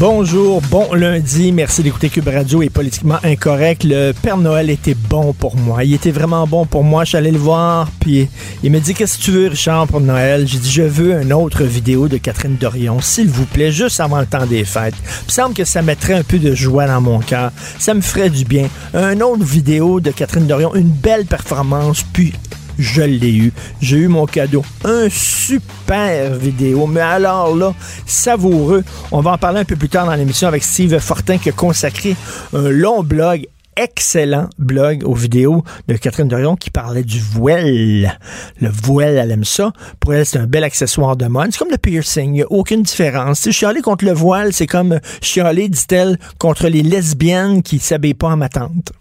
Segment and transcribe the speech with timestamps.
[0.00, 1.52] Bonjour, bon lundi.
[1.52, 3.84] Merci d'écouter Cube Radio et politiquement incorrect.
[3.84, 5.84] Le Père Noël était bon pour moi.
[5.84, 7.04] Il était vraiment bon pour moi.
[7.04, 8.26] Je suis allé le voir, puis
[8.62, 10.48] il me dit Qu'est-ce que tu veux, Richard, pour Noël?
[10.48, 14.20] J'ai dit Je veux une autre vidéo de Catherine Dorion, s'il vous plaît, juste avant
[14.20, 14.94] le temps des fêtes.
[15.04, 17.52] Il me semble que ça mettrait un peu de joie dans mon cœur.
[17.78, 18.70] Ça me ferait du bien.
[18.94, 22.32] Une autre vidéo de Catherine Dorion, une belle performance, puis
[22.80, 23.52] je l'ai eu.
[23.80, 24.64] J'ai eu mon cadeau.
[24.84, 26.86] Un super vidéo.
[26.86, 27.74] Mais alors là,
[28.06, 28.82] savoureux.
[29.12, 31.52] On va en parler un peu plus tard dans l'émission avec Steve Fortin qui a
[31.52, 32.16] consacré
[32.52, 38.18] un long blog excellent blog aux vidéos de Catherine Dorion qui parlait du voile.
[38.60, 39.72] Le voile, elle aime ça.
[40.00, 41.52] Pour elle, c'est un bel accessoire de mode.
[41.52, 42.26] C'est comme le piercing.
[42.26, 43.40] Il n'y a aucune différence.
[43.40, 48.28] Si chialer contre le voile, c'est comme chialer, dit-elle, contre les lesbiennes qui s'habillent pas
[48.28, 48.92] en ma tante.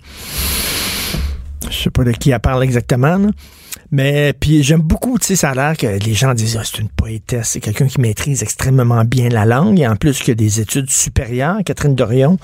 [1.70, 3.20] Je sais pas de qui elle parle exactement.
[3.92, 6.80] Mais puis j'aime beaucoup, tu sais, ça a l'air que les gens disent ah, c'est
[6.80, 10.36] une poétesse, c'est quelqu'un qui maîtrise extrêmement bien la langue et en plus qui a
[10.36, 12.38] des études supérieures, Catherine Dorion.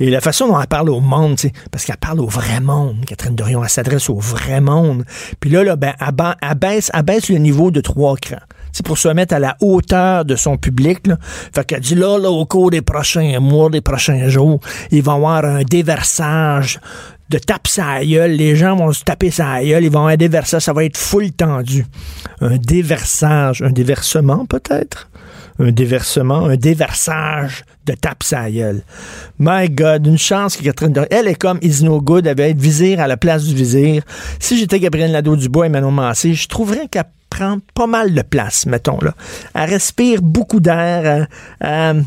[0.00, 2.60] Et la façon dont elle parle au monde, tu sais, parce qu'elle parle au vrai
[2.60, 5.04] monde, Catherine Dorion, elle s'adresse au vrai monde.
[5.40, 6.90] Puis là, là ben, elle, ba- elle baisse,
[7.28, 8.38] le niveau de trois crans.
[8.72, 11.00] C'est pour se mettre à la hauteur de son public.
[11.54, 14.60] Fait qu'elle dit là, là, au cours des prochains mois, des prochains jours,
[14.90, 16.80] il va y avoir un déversage
[17.32, 18.32] de tape sa gueule.
[18.32, 19.82] Les gens vont se taper sa gueule.
[19.84, 20.62] Ils vont avoir un déversage.
[20.62, 21.84] Ça va être full tendu.
[22.40, 23.62] Un déversage.
[23.62, 25.08] Un déversement, peut-être?
[25.58, 28.48] Un déversement, un déversage de tape sa.
[29.38, 32.44] My God, une chance que Catherine Dorion, elle est comme Is No Good, elle va
[32.44, 34.02] être vizir à la place du vizir.
[34.40, 38.64] Si j'étais Gabriel Nadeau-Dubois et Manon Massé, je trouverais qu'elle prend pas mal de place,
[38.66, 39.14] mettons, là.
[39.54, 41.28] Elle respire beaucoup d'air, elle-
[41.60, 42.04] elle-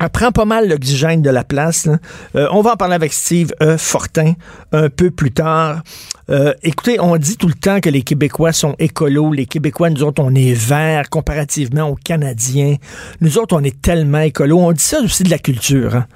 [0.00, 1.86] elle prend pas mal l'oxygène de la place.
[2.34, 4.32] Euh, on va en parler avec Steve euh, Fortin
[4.72, 5.82] un peu plus tard.
[6.30, 9.32] Euh, écoutez, on dit tout le temps que les Québécois sont écolos.
[9.32, 12.76] Les Québécois, nous autres, on est verts comparativement aux Canadiens.
[13.20, 14.58] Nous autres, on est tellement écolos.
[14.58, 15.94] On dit ça aussi de la culture.
[15.94, 16.06] hein.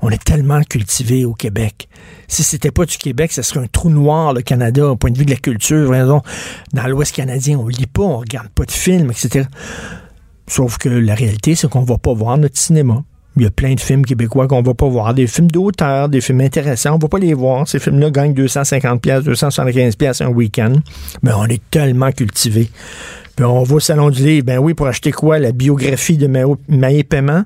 [0.00, 1.88] On est tellement cultivés au Québec.
[2.28, 5.18] Si c'était pas du Québec, ce serait un trou noir, le Canada, au point de
[5.18, 5.90] vue de la culture.
[6.72, 9.46] Dans l'Ouest canadien, on lit pas, on regarde pas de films, etc.
[10.46, 13.02] Sauf que la réalité, c'est qu'on va pas voir notre cinéma.
[13.38, 16.20] Il y a plein de films québécois qu'on va pas voir, des films d'auteur, des
[16.20, 17.68] films intéressants, on va pas les voir.
[17.68, 20.72] Ces films-là gagnent 250 pièces, 275 pièces un week-end.
[21.22, 22.70] Mais on est tellement cultivés.
[23.36, 25.38] Puis on va au salon du livre, ben oui, pour acheter quoi?
[25.38, 27.44] La biographie de Maé Paiement,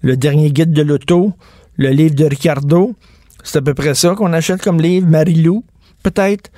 [0.00, 1.34] le dernier guide de l'auto,
[1.76, 2.94] le livre de Ricardo.
[3.44, 5.64] C'est à peu près ça qu'on achète comme livre, Marie-Lou,
[6.02, 6.50] peut-être.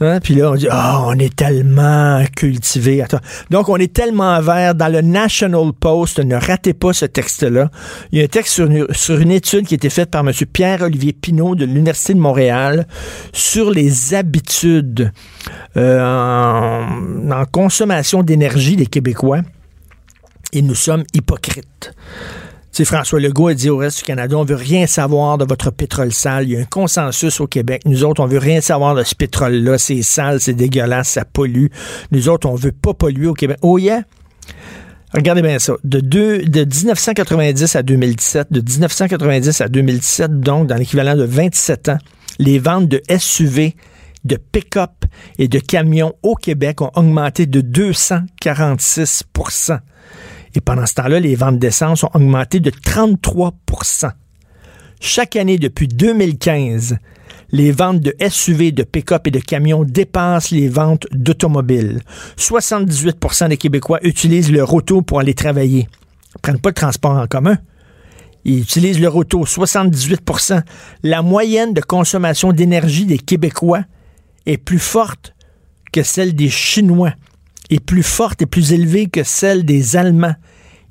[0.00, 0.20] Hein?
[0.20, 3.02] Puis là, on dit, ah, on est tellement cultivé.
[3.50, 4.74] Donc, on est tellement vert.
[4.74, 7.70] Dans le National Post, ne ratez pas ce texte-là.
[8.12, 10.32] Il y a un texte sur une, étude qui a été faite par M.
[10.52, 12.86] Pierre-Olivier Pinault de l'Université de Montréal
[13.32, 15.12] sur les habitudes
[15.76, 16.82] euh,
[17.30, 19.40] en consommation d'énergie des Québécois.
[20.52, 21.94] Et nous sommes hypocrites.
[22.76, 25.70] Sais, François Legault a dit au reste du Canada, on veut rien savoir de votre
[25.70, 26.44] pétrole sale.
[26.44, 27.80] Il y a un consensus au Québec.
[27.86, 29.78] Nous autres, on veut rien savoir de ce pétrole-là.
[29.78, 31.68] C'est sale, c'est dégueulasse, ça pollue.
[32.10, 33.56] Nous autres, on veut pas polluer au Québec.
[33.62, 34.02] Oh yeah!
[35.14, 35.72] Regardez bien ça.
[35.84, 41.88] De, deux, de 1990 à 2017, de 1990 à 2017, donc dans l'équivalent de 27
[41.88, 41.98] ans,
[42.38, 43.74] les ventes de SUV,
[44.26, 45.06] de pick-up
[45.38, 49.22] et de camions au Québec ont augmenté de 246
[50.56, 54.10] et pendant ce temps-là, les ventes d'essence ont augmenté de 33%
[55.00, 56.96] Chaque année depuis 2015,
[57.52, 62.00] les ventes de SUV, de pick-up et de camions dépassent les ventes d'automobiles.
[62.38, 65.88] 78% des Québécois utilisent leur auto pour aller travailler.
[66.34, 67.58] Ils prennent pas le transport en commun.
[68.44, 70.62] Ils utilisent leur auto, 78%
[71.02, 73.82] La moyenne de consommation d'énergie des Québécois
[74.46, 75.34] est plus forte
[75.92, 77.12] que celle des Chinois,
[77.70, 80.34] est plus forte et plus élevée que celle des Allemands.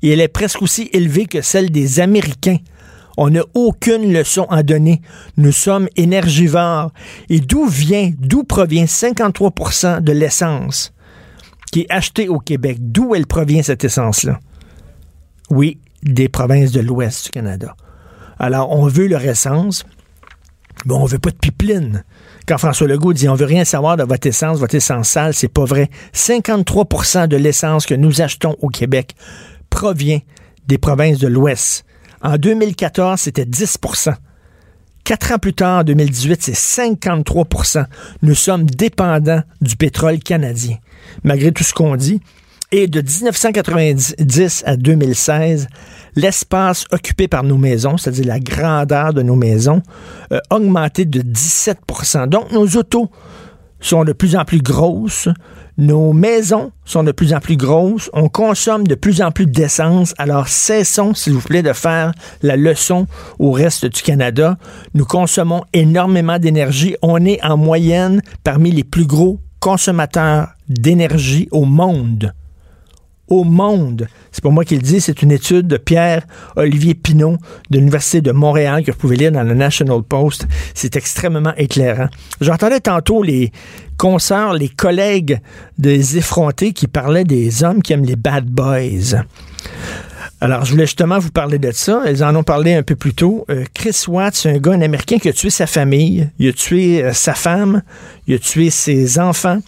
[0.02, 2.58] Et elle est presque aussi élevée que celle des Américains.
[3.16, 5.00] On n'a aucune leçon à donner.
[5.36, 6.92] Nous sommes énergivores.
[7.30, 10.92] Et d'où vient, d'où provient 53% de l'essence
[11.72, 12.78] qui est achetée au Québec?
[12.80, 14.38] D'où elle provient cette essence-là?
[15.50, 17.74] Oui, des provinces de l'Ouest du Canada.
[18.38, 19.86] Alors, on veut leur essence.
[20.84, 22.04] Bon, on veut pas de pipeline.
[22.46, 25.48] Quand François Legault dit on veut rien savoir de votre essence, votre essence sale, c'est
[25.48, 25.90] pas vrai.
[26.14, 29.16] 53% de l'essence que nous achetons au Québec
[29.68, 30.20] provient
[30.66, 31.84] des provinces de l'Ouest.
[32.22, 34.14] En 2014, c'était 10%
[35.02, 37.84] Quatre ans plus tard, en 2018, c'est 53%
[38.22, 40.78] Nous sommes dépendants du pétrole canadien.
[41.22, 42.20] Malgré tout ce qu'on dit,
[42.72, 45.68] et de 1990 à 2016,
[46.16, 49.82] l'espace occupé par nos maisons, c'est-à-dire la grandeur de nos maisons,
[50.30, 53.10] a augmenté de 17% Donc, nos autos
[53.80, 55.28] sont de plus en plus grosses,
[55.76, 60.14] nos maisons sont de plus en plus grosses, on consomme de plus en plus d'essence,
[60.16, 63.06] alors cessons, s'il vous plaît, de faire la leçon
[63.38, 64.56] au reste du Canada.
[64.94, 66.96] Nous consommons énormément d'énergie.
[67.02, 72.32] On est en moyenne parmi les plus gros consommateurs d'énergie au monde
[73.28, 74.08] au monde.
[74.32, 77.38] C'est pas moi qui le dis, c'est une étude de Pierre-Olivier Pinault
[77.70, 80.46] de l'Université de Montréal que vous pouvez lire dans le National Post.
[80.74, 82.08] C'est extrêmement éclairant.
[82.40, 83.52] J'entendais tantôt les
[83.96, 85.40] consoeurs, les collègues
[85.78, 89.22] des effrontés qui parlaient des hommes qui aiment les bad boys.
[90.40, 92.02] Alors, je voulais justement vous parler de ça.
[92.06, 93.46] Ils en ont parlé un peu plus tôt.
[93.48, 97.02] Euh, Chris Watts, un gars, un Américain qui a tué sa famille, il a tué
[97.02, 97.82] euh, sa femme,
[98.26, 99.60] il a tué ses enfants.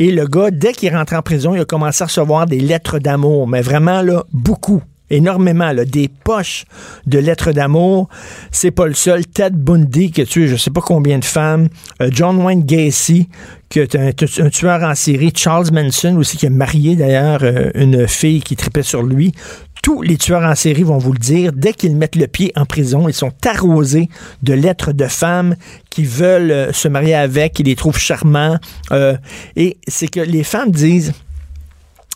[0.00, 2.98] Et le gars, dès qu'il rentre en prison, il a commencé à recevoir des lettres
[2.98, 6.64] d'amour, mais vraiment, là, beaucoup énormément, là, des poches
[7.06, 8.08] de lettres d'amour.
[8.50, 9.26] C'est pas le seul.
[9.26, 11.68] Ted Bundy qui a tué je sais pas combien de femmes.
[12.00, 13.28] Euh, John Wayne Gacy
[13.68, 15.32] qui est un, tueur en série.
[15.34, 19.32] Charles Manson aussi qui a marié d'ailleurs euh, une fille qui tripait sur lui
[19.82, 22.66] tous les tueurs en série vont vous le dire, dès qu'ils mettent le pied en
[22.66, 24.08] prison, ils sont arrosés
[24.42, 25.56] de lettres de femmes
[25.88, 28.58] qui veulent euh, se marier avec, qui les trouvent charmants.
[28.92, 29.16] Euh,
[29.56, 31.12] et c'est que les femmes disent,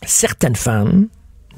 [0.05, 1.08] certaines femmes,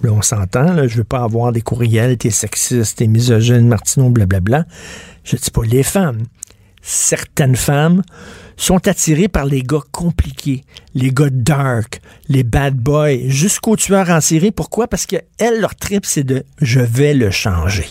[0.03, 4.11] là on s'entend, là, je veux pas avoir des courriels, t'es sexiste, t'es misogyne, Martineau,
[4.11, 4.65] blablabla.
[5.25, 6.23] Je dis pas les femmes.
[6.83, 8.03] Certaines femmes
[8.57, 10.65] sont attirés par les gars compliqués,
[10.95, 14.51] les gars dark, les bad boys, jusqu'aux tueurs en série.
[14.51, 14.89] Pourquoi?
[14.89, 17.87] Parce que elles, leur trip, c'est de je vais le changer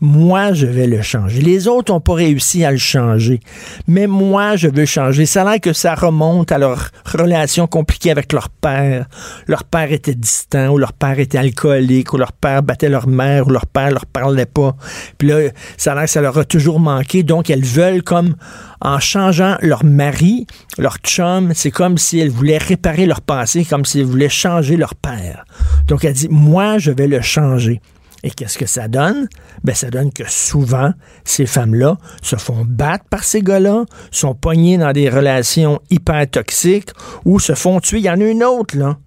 [0.00, 1.40] moi, je vais le changer.
[1.40, 3.40] Les autres n'ont pas réussi à le changer,
[3.86, 5.26] mais moi, je veux changer.
[5.26, 9.06] Ça a l'air que ça remonte à leur relation compliquée avec leur père.
[9.46, 13.46] Leur père était distant, ou leur père était alcoolique, ou leur père battait leur mère,
[13.46, 14.76] ou leur père leur parlait pas.
[15.18, 18.34] Puis là, ça a l'air que ça leur a toujours manqué, donc elles veulent comme
[18.80, 20.46] en changeant leur mari,
[20.78, 24.76] leur chum, c'est comme si elles voulaient réparer leur passé, comme si elles voulaient changer
[24.76, 25.44] leur père.
[25.88, 27.80] Donc elle dit, moi, je vais le changer.
[28.24, 29.28] Et qu'est-ce que ça donne?
[29.62, 30.92] Ben, ça donne que souvent,
[31.24, 36.90] ces femmes-là se font battre par ces gars-là, sont poignées dans des relations hyper toxiques
[37.24, 37.98] ou se font tuer.
[37.98, 38.98] Il y en a une autre, là.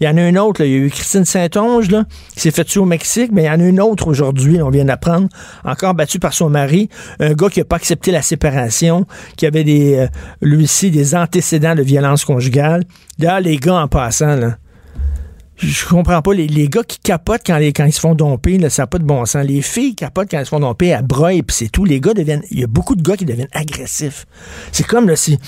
[0.00, 0.66] Il y en a une autre, là.
[0.66, 3.46] il y a eu Christine Saint-Onge là, qui s'est fait tuer au Mexique, mais il
[3.46, 5.28] y en a une autre aujourd'hui, on vient d'apprendre,
[5.64, 6.88] encore battue par son mari,
[7.20, 9.06] un gars qui n'a pas accepté la séparation,
[9.36, 10.06] qui avait des, euh,
[10.42, 12.82] lui aussi des antécédents de violence conjugale.
[13.18, 14.56] Là, les gars en passant, là,
[15.56, 16.34] je comprends pas.
[16.34, 19.04] Les, les, gars qui capotent quand, ils se font domper, là, ça n'a pas de
[19.04, 19.44] bon sens.
[19.44, 21.84] Les filles capotent quand elles se font domper à bras et puis c'est tout.
[21.84, 22.42] Les gars deviennent.
[22.50, 24.26] Il y a beaucoup de gars qui deviennent agressifs.
[24.72, 25.38] C'est comme là, si.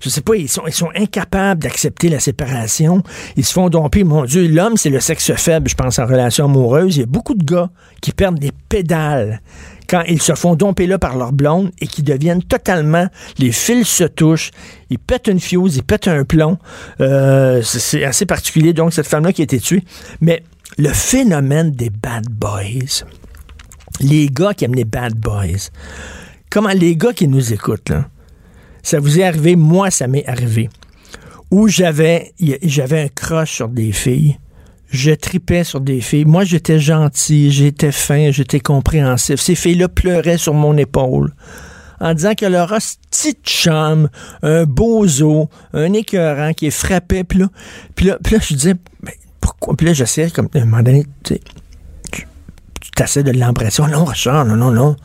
[0.00, 3.02] Je sais pas, ils sont, ils sont incapables d'accepter la séparation.
[3.36, 4.04] Ils se font domper.
[4.04, 6.96] Mon Dieu, l'homme, c'est le sexe faible, je pense, en relation amoureuse.
[6.96, 7.70] Il y a beaucoup de gars
[8.00, 9.40] qui perdent des pédales
[9.88, 13.06] quand ils se font domper là par leur blonde et qui deviennent totalement,
[13.38, 14.50] les fils se touchent,
[14.90, 16.58] ils pètent une fuse, ils pètent un plomb.
[17.00, 19.84] Euh, c'est assez particulier, donc, cette femme-là qui a été tuée.
[20.20, 20.42] Mais
[20.78, 23.04] le phénomène des bad boys,
[24.00, 25.70] les gars qui aiment les bad boys,
[26.50, 27.92] comment les gars qui nous écoutent,
[28.82, 30.68] ça vous est arrivé, moi, ça m'est arrivé,
[31.50, 34.38] où j'avais, j'avais un crush sur des filles
[34.90, 36.24] je tripais sur des filles.
[36.24, 39.40] Moi, j'étais gentil, j'étais fin, j'étais compréhensif.
[39.40, 41.34] Ces filles-là pleuraient sur mon épaule
[42.00, 44.08] en disant que leur petite chum,
[44.42, 47.24] un bozo, un écœurant qui est frappé.
[47.24, 47.48] Puis là,
[47.94, 49.76] puis là, je disais, mais pourquoi?
[49.76, 51.38] Puis là, j'essayais comme, à un moment donné, tu
[52.94, 53.82] t'essaies de l'embrasser.
[53.90, 54.96] non, Richard, non, non, non.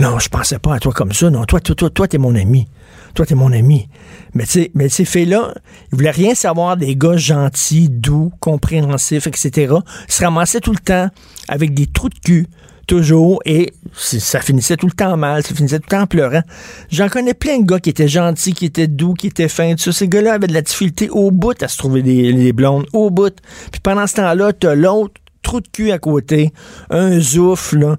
[0.00, 1.30] non, je pensais pas à toi comme ça.
[1.30, 2.68] Non, toi, toi, toi, toi, t'es mon ami.
[3.14, 3.88] Toi, t'es mon ami.
[4.34, 5.54] Mais, mais ces filles-là,
[5.92, 9.74] ils voulaient rien savoir des gars gentils, doux, compréhensifs, etc.
[10.08, 11.08] Ils se ramassaient tout le temps
[11.48, 12.46] avec des trous de cul,
[12.86, 16.42] toujours, et ça finissait tout le temps mal, ça finissait tout le temps en pleurant.
[16.90, 19.82] J'en connais plein de gars qui étaient gentils, qui étaient doux, qui étaient fins, tout
[19.82, 19.92] ça.
[19.92, 23.34] Ces gars-là avaient de la difficulté au bout à se trouver des, blondes, au bout.
[23.70, 26.52] Puis pendant ce temps-là, t'as l'autre trou de cul à côté,
[26.90, 27.96] un zouf, là,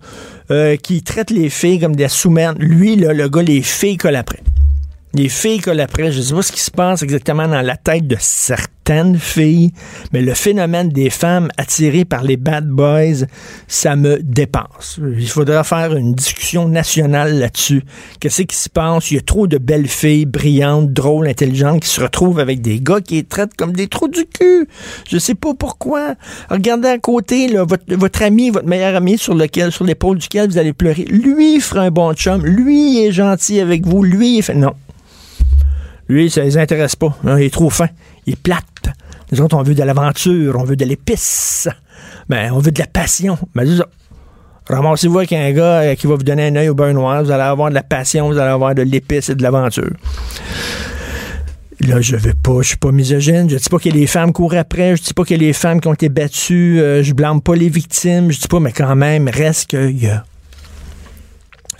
[0.49, 2.57] euh, qui traite les filles comme des sous-merdes.
[2.59, 4.41] Lui, là, le gars, les filles collent après.
[5.15, 6.11] Les filles collent après.
[6.11, 9.71] Je sais pas ce qui se passe exactement dans la tête de certaines filles,
[10.11, 13.27] mais le phénomène des femmes attirées par les bad boys,
[13.67, 14.99] ça me dépasse.
[14.99, 17.83] Il faudra faire une discussion nationale là-dessus.
[18.19, 19.11] Qu'est-ce qui se passe?
[19.11, 22.79] Il y a trop de belles filles brillantes, drôles, intelligentes qui se retrouvent avec des
[22.79, 24.67] gars qui les traitent comme des trous du cul.
[25.07, 26.15] Je sais pas pourquoi.
[26.49, 30.57] Regardez à côté, là, votre, ami, votre meilleur ami sur lequel, sur l'épaule duquel vous
[30.57, 31.05] allez pleurer.
[31.05, 32.43] Lui, fera un bon chum.
[32.43, 34.01] Lui, est gentil avec vous.
[34.01, 34.73] Lui, il fait, non.
[36.09, 37.17] Lui, ça les intéresse pas.
[37.25, 37.87] hein, il est trop fin.
[38.25, 38.63] Il est plate.
[39.31, 41.67] Nous autres, on veut de l'aventure, on veut de l'épice.
[42.29, 43.37] Ben, on veut de la passion.
[43.55, 43.87] Ben, c'est ça.
[44.69, 47.23] Ramassez-vous avec un gars euh, qui va vous donner un œil au beurre noir.
[47.23, 49.91] Vous allez avoir de la passion, vous allez avoir de l'épice et de l'aventure.
[51.81, 53.49] Là, je veux pas, je suis pas misogyne.
[53.49, 54.95] Je dis pas que les femmes courent après.
[54.95, 56.79] Je dis pas que les femmes qui ont été battues.
[56.79, 58.31] euh, je blâme pas les victimes.
[58.31, 60.23] Je dis pas, mais quand même, reste qu'il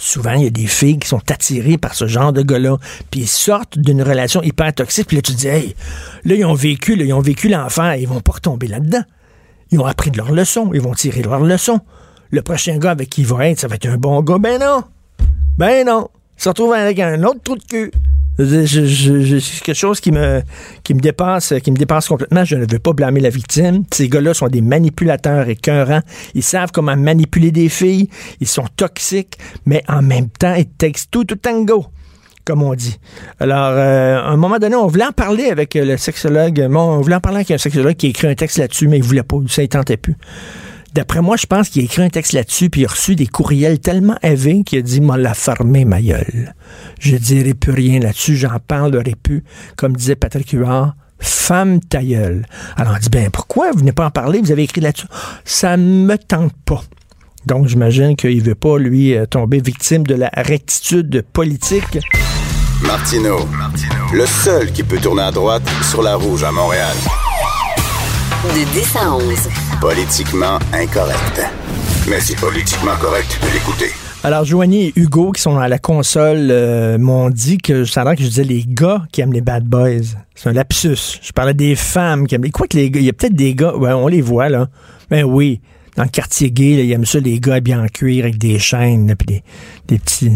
[0.03, 2.77] souvent, il y a des filles qui sont attirées par ce genre de gars-là,
[3.09, 5.75] puis ils sortent d'une relation hyper toxique, puis là, tu te dis, hey,
[6.25, 9.03] là, ils ont vécu, là, ils ont vécu l'enfer, ils vont pas retomber là-dedans.
[9.71, 11.79] Ils ont appris de leur leçon, ils vont tirer leur leçon.
[12.31, 14.37] Le prochain gars avec qui il va être, ça va être un bon gars.
[14.37, 14.83] Ben non!
[15.57, 16.09] Ben non!
[16.37, 17.91] Il se retrouve avec un autre trou de cul.
[18.37, 20.41] C'est quelque chose qui me,
[20.83, 22.43] qui me dépasse, qui me dépasse complètement.
[22.43, 23.83] Je ne veux pas blâmer la victime.
[23.91, 26.01] Ces gars-là sont des manipulateurs écœurants.
[26.33, 28.09] Ils savent comment manipuler des filles.
[28.39, 31.85] Ils sont toxiques, mais en même temps, it takes two to tango
[32.45, 32.99] comme on dit.
[33.39, 36.67] Alors, euh, à un moment donné, on voulait en parler avec le sexologue.
[36.69, 38.97] Bon, on voulait en parler avec un sexologue qui a écrit un texte là-dessus, mais
[38.97, 39.37] il voulait pas.
[39.47, 40.17] Ça, il tentait plus.
[40.93, 43.25] D'après moi, je pense qu'il a écrit un texte là-dessus, puis il a reçu des
[43.25, 46.53] courriels tellement élevés qu'il a dit, m'a la fermé, ma gueule.
[46.99, 49.43] Je dirai plus rien là-dessus, j'en parlerai plus.
[49.75, 52.45] Comme disait Patrick Huard, femme ta gueule.
[52.77, 54.39] Alors, on dit, ben, pourquoi vous venez pas en parler?
[54.39, 55.07] Vous avez écrit là-dessus.
[55.45, 56.83] Ça me tente pas.
[57.47, 61.99] Donc, j'imagine qu'il veut pas, lui, euh, tomber victime de la rectitude politique.
[62.83, 63.47] Martino,
[64.13, 66.95] le seul qui peut tourner à droite sur la rouge à Montréal.
[68.43, 69.62] De 10 à 11.
[69.83, 71.41] Politiquement incorrect.
[72.09, 73.91] Mais c'est politiquement correct de l'écouter.
[74.23, 78.15] Alors, Joanie et Hugo, qui sont à la console, euh, m'ont dit que ça a
[78.15, 80.15] que je disais les gars qui aiment les bad boys.
[80.35, 81.19] C'est un lapsus.
[81.21, 82.51] Je parlais des femmes qui aiment les...
[82.51, 83.01] Quoi que les gars...
[83.01, 83.73] Il y a peut-être des gars...
[83.75, 84.69] On les voit, là.
[85.09, 85.59] Ben oui.
[85.97, 88.59] Dans le quartier gay, là, ils aiment ça, les gars habillés en cuir avec des
[88.59, 89.43] chaînes, là, puis.
[89.89, 90.29] Des petits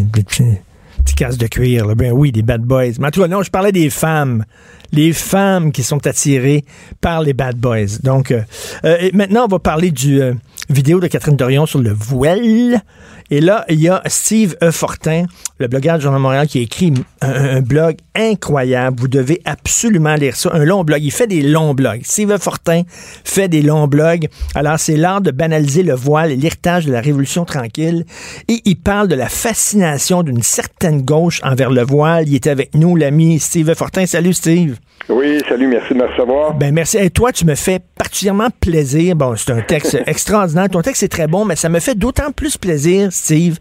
[1.15, 1.95] casques de cuir, là.
[1.95, 2.93] Ben oui, des bad boys.
[2.99, 4.45] Mais en tout cas, non, je parlais des femmes.
[4.91, 6.63] Les femmes qui sont attirées
[7.01, 7.99] par les bad boys.
[8.03, 8.41] Donc, euh,
[8.85, 10.33] euh, et maintenant, on va parler du euh,
[10.69, 12.81] vidéo de Catherine Dorion sur le voile.
[13.29, 14.71] Et là, il y a Steve E.
[14.71, 15.25] Fortin,
[15.59, 18.99] le blogueur du Journal Montréal, qui écrit un, un blog incroyable.
[18.99, 20.49] Vous devez absolument lire ça.
[20.53, 21.03] Un long blog.
[21.03, 22.01] Il fait des longs blogs.
[22.03, 22.37] Steve E.
[22.37, 22.83] Fortin
[23.23, 24.29] fait des longs blogs.
[24.55, 28.05] Alors, c'est l'art de banaliser le voile et l'héritage de la Révolution tranquille.
[28.47, 32.27] Et il parle de la fascination d'une certaine gauche envers le voile.
[32.27, 33.75] Il est avec nous, l'ami Steve E.
[33.75, 34.05] Fortin.
[34.05, 34.77] Salut, Steve.
[35.09, 36.53] Oui, salut, merci de me recevoir.
[36.55, 36.97] Ben merci.
[36.97, 39.15] Et toi, tu me fais particulièrement plaisir.
[39.15, 40.69] Bon, c'est un texte extraordinaire.
[40.69, 43.57] Ton texte est très bon, mais ça me fait d'autant plus plaisir, Steve,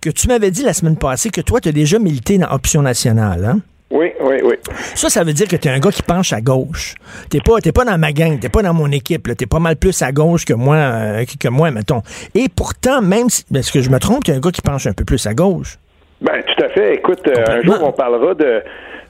[0.00, 2.82] que tu m'avais dit la semaine passée que toi, tu as déjà milité dans Option
[2.82, 3.44] Nationale.
[3.44, 3.60] Hein?
[3.90, 4.54] Oui, oui, oui.
[4.96, 6.94] Ça, ça veut dire que tu es un gars qui penche à gauche.
[7.30, 9.24] T'es pas, t'es pas dans ma gang, t'es pas dans mon équipe.
[9.36, 12.02] Tu es pas mal plus à gauche que moi, euh, que moi, mettons.
[12.34, 14.86] Et pourtant, même si, est-ce que je me trompe, tu es un gars qui penche
[14.88, 15.78] un peu plus à gauche?
[16.20, 16.96] Ben, tout à fait.
[16.96, 18.62] Écoute, euh, un jour, on parlera de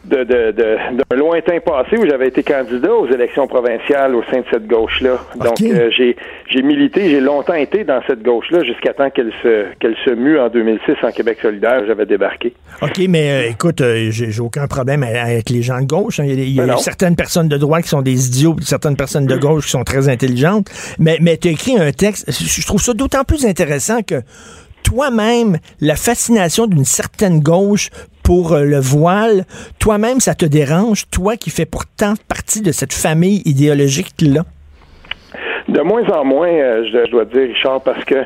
[0.08, 4.66] de, d'un lointain passé où j'avais été candidat aux élections provinciales au sein de cette
[4.66, 5.18] gauche-là.
[5.36, 6.16] Donc, euh, j'ai,
[6.48, 10.38] j'ai milité, j'ai longtemps été dans cette gauche-là jusqu'à temps qu'elle se, qu'elle se mue
[10.38, 11.82] en 2006 en Québec solidaire.
[11.86, 12.54] J'avais débarqué.
[12.82, 16.20] OK, mais euh, écoute, euh, j'ai j'ai aucun problème avec les gens de gauche.
[16.20, 16.24] hein.
[16.26, 18.56] Il y a, il y a Ben certaines personnes de droite qui sont des idiots,
[18.62, 20.68] certaines personnes de gauche qui sont très intelligentes.
[20.98, 24.22] Mais, mais tu as écrit un texte, je trouve ça d'autant plus intéressant que
[24.82, 27.90] toi-même, la fascination d'une certaine gauche
[28.28, 29.44] pour euh, le voile,
[29.78, 34.42] toi-même, ça te dérange, toi qui fais pourtant partie de cette famille idéologique-là?
[35.66, 38.16] De moins en moins, euh, je, dois dire, Richard, parce que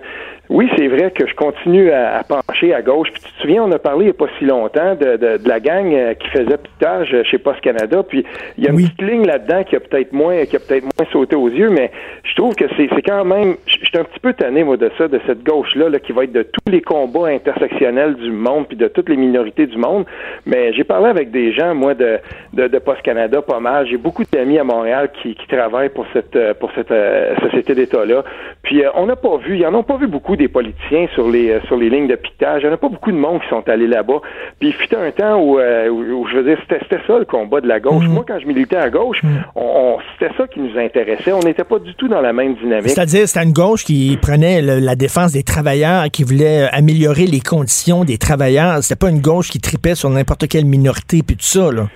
[0.50, 3.08] oui, c'est vrai que je continue à, à pencher à gauche.
[3.12, 5.36] Puis tu te souviens, on a parlé il n'y a pas si longtemps de, de,
[5.38, 8.02] de la gang euh, qui faisait pitage chez Post Canada.
[8.02, 8.24] Puis
[8.58, 8.84] il y a une Oui.
[8.84, 11.90] petite ligne là-dedans qui a peut-être moins, qui a peut-être moins sauté aux yeux, mais
[12.24, 13.56] je trouve que c'est, c'est quand même.
[13.66, 16.12] Je je suis un petit peu tanné moi de ça, de cette gauche-là, là, qui
[16.12, 19.76] va être de tous les combats intersectionnels du monde, puis de toutes les minorités du
[19.76, 20.06] monde.
[20.46, 22.18] Mais j'ai parlé avec des gens, moi, de,
[22.54, 23.86] de, de Post Canada, pas mal.
[23.86, 27.74] J'ai beaucoup d'amis à Montréal qui, qui travaillent pour cette euh, pour cette euh, société
[27.74, 28.24] d'État-là.
[28.62, 31.28] Puis euh, on n'a pas vu, ils en ont pas vu beaucoup des politiciens sur
[31.30, 32.62] les euh, sur les lignes de piquetage.
[32.62, 34.20] Il n'y en a pas beaucoup de monde qui sont allés là-bas.
[34.58, 37.60] Puis il fut un temps où, euh, où, je veux dire, c'était ça le combat
[37.60, 38.04] de la gauche.
[38.04, 38.12] Mhm.
[38.14, 39.20] Moi, quand je militais à gauche,
[39.54, 41.32] on, on- c'était ça qui nous intéressait.
[41.32, 42.90] On n'était pas du tout dans la même dynamique.
[42.90, 47.26] C'est-à-dire, c'était une gauche qui prenait le- la défense des travailleurs, qui voulait euh, améliorer
[47.26, 48.82] les conditions des travailleurs.
[48.82, 51.86] C'était pas une gauche qui tripait sur n'importe quelle minorité puis tout ça, là.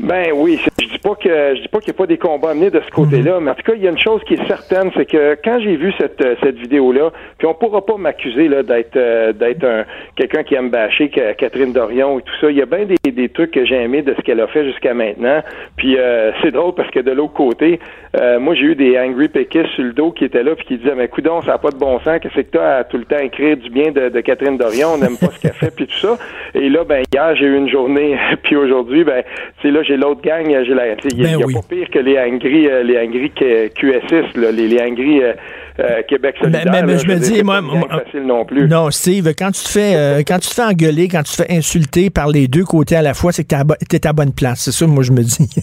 [0.00, 2.50] Ben oui, je dis pas que je dis pas qu'il n'y a pas des combats
[2.50, 4.34] à mener de ce côté-là, mais en tout cas, il y a une chose qui
[4.34, 8.48] est certaine, c'est que quand j'ai vu cette cette vidéo-là, puis on pourra pas m'accuser
[8.48, 9.84] d'être euh, d'être un
[10.16, 12.50] quelqu'un qui aime bâcher Catherine Dorion et tout ça.
[12.50, 14.64] Il y a bien des, des trucs que j'ai aimés de ce qu'elle a fait
[14.64, 15.42] jusqu'à maintenant.
[15.76, 17.78] Puis euh, c'est drôle parce que de l'autre côté,
[18.20, 20.78] euh, moi j'ai eu des angry péquistes sur le dos qui étaient là puis qui
[20.78, 23.04] disaient mais coudon, ça n'a pas de bon sens, qu'est-ce que t'as à tout le
[23.04, 25.86] temps écrire du bien de, de Catherine Dorion, on n'aime pas ce qu'elle fait puis
[25.86, 26.16] tout ça.
[26.54, 29.22] Et là ben hier j'ai eu une journée puis aujourd'hui ben
[29.60, 31.54] tu sais là j'ai l'autre gang, j'ai la il y a, Ben y a oui.
[31.54, 35.20] pas pire que les angry les angry Q- QSistes là, les, les angry
[35.80, 36.64] euh, Québec solidaire.
[36.70, 38.68] mais- mais là, je me dis, moi- facile non plus.
[38.68, 41.42] Non, Steve, quand tu te fais euh, quand tu te fais engueuler, quand tu te
[41.42, 43.54] fais insulter par les deux côtés à la fois, c'est que
[43.88, 44.60] t'es à, bonne place.
[44.64, 45.48] C'est ça, moi, je me dis.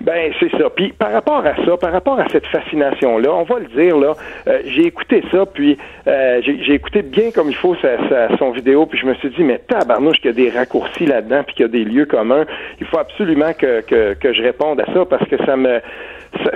[0.00, 0.68] Ben c'est ça.
[0.74, 4.14] Puis par rapport à ça, par rapport à cette fascination-là, on va le dire là,
[4.48, 5.78] euh, j'ai écouté ça, puis
[6.08, 9.14] euh, j'ai j'ai écouté bien comme il faut sa, sa- son vidéo, puis je me
[9.14, 11.84] suis dit mais tabarnouche qu'il y a des raccourcis là-dedans, puis qu'il y a des
[11.84, 12.46] lieux communs.
[12.80, 15.78] Il faut absolument que, que, que je réponde à ça parce que ça me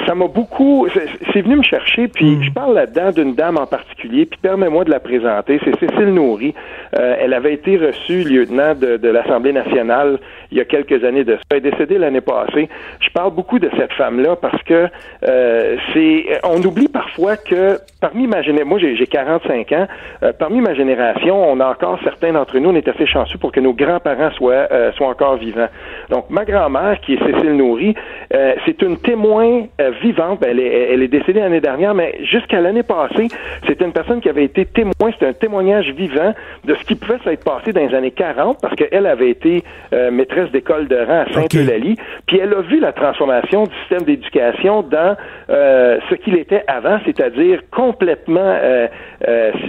[0.07, 0.87] ça m'a beaucoup
[1.33, 4.91] c'est venu me chercher puis je parle là-dedans d'une dame en particulier puis permets-moi de
[4.91, 6.55] la présenter c'est Cécile Nourry.
[6.97, 10.19] Euh, elle avait été reçue lieutenant de, de l'Assemblée nationale
[10.51, 11.41] il y a quelques années de ça.
[11.51, 12.69] Elle est décédée l'année passée.
[13.01, 14.89] Je parle beaucoup de cette femme-là parce que
[15.27, 19.87] euh, c'est on oublie parfois que parmi ma génération moi j'ai j'ai 45 ans
[20.23, 23.51] euh, parmi ma génération on a encore certains d'entre nous on est assez chanceux pour
[23.51, 25.69] que nos grands-parents soient euh, soient encore vivants.
[26.11, 27.95] Donc ma grand-mère qui est Cécile Nourry
[28.33, 30.41] euh, c'est une témoin euh, vivante.
[30.41, 33.29] Ben, elle, est, elle est décédée l'année dernière, mais jusqu'à l'année passée,
[33.67, 34.93] c'était une personne qui avait été témoin.
[35.13, 38.75] C'était un témoignage vivant de ce qui pouvait s'être passé dans les années 40, parce
[38.75, 41.97] qu'elle avait été euh, maîtresse d'école de rang à Sainte-Eulalie.
[42.27, 45.17] Puis elle a vu la transformation du système d'éducation dans
[45.51, 48.59] euh, ce qu'il était avant, c'est-à-dire complètement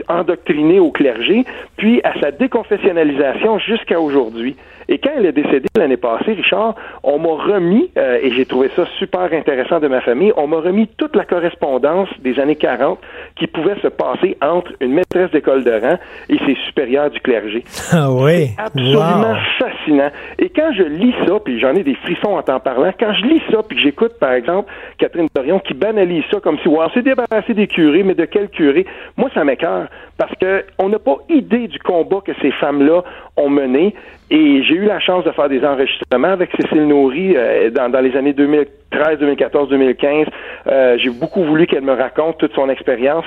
[0.10, 1.46] endoctriné au clergé,
[1.78, 4.56] puis à sa déconfessionnalisation jusqu'à aujourd'hui.
[4.90, 8.70] Et quand elle est décédée l'année passée, Richard, on m'a remis, euh, et j'ai trouvé
[8.76, 13.00] ça super intéressant de ma famille, on m'a remis toute la correspondance des années 40
[13.36, 15.98] qui pouvait se passer entre une maîtresse d'école de rang
[16.30, 17.64] et ses supérieurs du clergé.
[17.92, 18.50] Ah oui.
[18.58, 19.36] Absolument Wow.
[19.60, 20.10] fascinant.
[20.40, 23.26] Et quand je lis ça, puis j'en ai des frissons en t'en parlant, quand je
[23.26, 27.02] lis ça, puis j'écoute, par exemple, Catherine Dorion qui banalise ça comme si, on s'est
[27.04, 28.86] débarrassé des curés, mais de quel curé?
[29.18, 33.04] Moi, ça m'écœure, parce que on n'a pas idée du combat que ces femmes-là
[33.38, 33.94] ont mené.
[34.32, 38.00] Et j'ai eu la chance de faire des enregistrements avec Cécile Nourry euh, dans, dans
[38.02, 40.28] les années 2013, 2014, 2015.
[40.68, 43.26] Euh, j'ai beaucoup voulu qu'elle me raconte toute son expérience.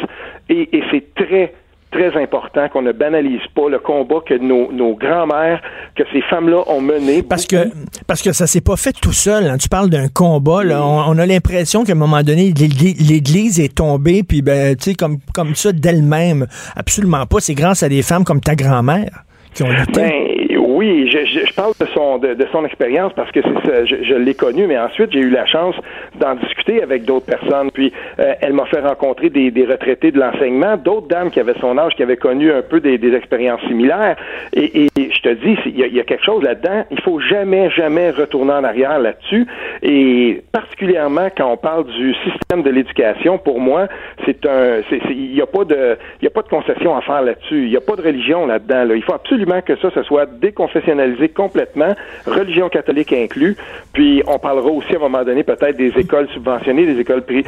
[0.48, 1.52] Et, et c'est très,
[1.92, 5.62] très important qu'on ne banalise pas le combat que nos, nos grands-mères,
[5.94, 7.22] que ces femmes-là ont mené.
[7.22, 7.68] Parce que,
[8.08, 9.46] parce que ça s'est pas fait tout seul.
[9.46, 9.56] hein.
[9.56, 10.64] Tu parles d'un combat.
[10.64, 10.82] Là.
[10.84, 14.94] On, on a l'impression qu'à un moment donné, l'Église est tombée, puis ben, tu sais,
[14.94, 16.46] comme, comme ça d'elle-même.
[16.74, 17.38] Absolument pas.
[17.38, 19.22] C'est grâce à des femmes comme ta grand-mère
[19.54, 19.68] qui ont.
[19.92, 20.27] Ben,
[20.58, 24.14] oui, je, je, je parle de son de, son expérience parce que c'est je, je
[24.14, 25.74] l'ai connu, mais ensuite j'ai eu la chance
[26.20, 27.70] d'en discuter avec d'autres personnes.
[27.72, 31.58] Puis euh, elle m'a fait rencontrer des, des retraités de l'enseignement, d'autres dames qui avaient
[31.60, 34.16] son âge, qui avaient connu un peu des, des expériences similaires.
[34.52, 36.84] Et, et je te dis, il y, il y a quelque chose là-dedans.
[36.90, 39.46] Il faut jamais, jamais retourner en arrière là-dessus.
[39.82, 43.86] Et particulièrement quand on parle du système de l'éducation, pour moi,
[44.24, 47.00] c'est un, c'est- c'est- il n'y a pas de, il a pas de concession à
[47.02, 47.64] faire là-dessus.
[47.64, 48.84] Il n'y a pas de religion là-dedans.
[48.84, 48.94] Là.
[48.94, 51.94] Il faut absolument que ça, ça soit déconfessionnalisé complètement,
[52.26, 53.56] religion catholique inclus.
[53.92, 57.44] Puis on parlera aussi à un moment donné peut-être des écoles subventionnées, des écoles privées.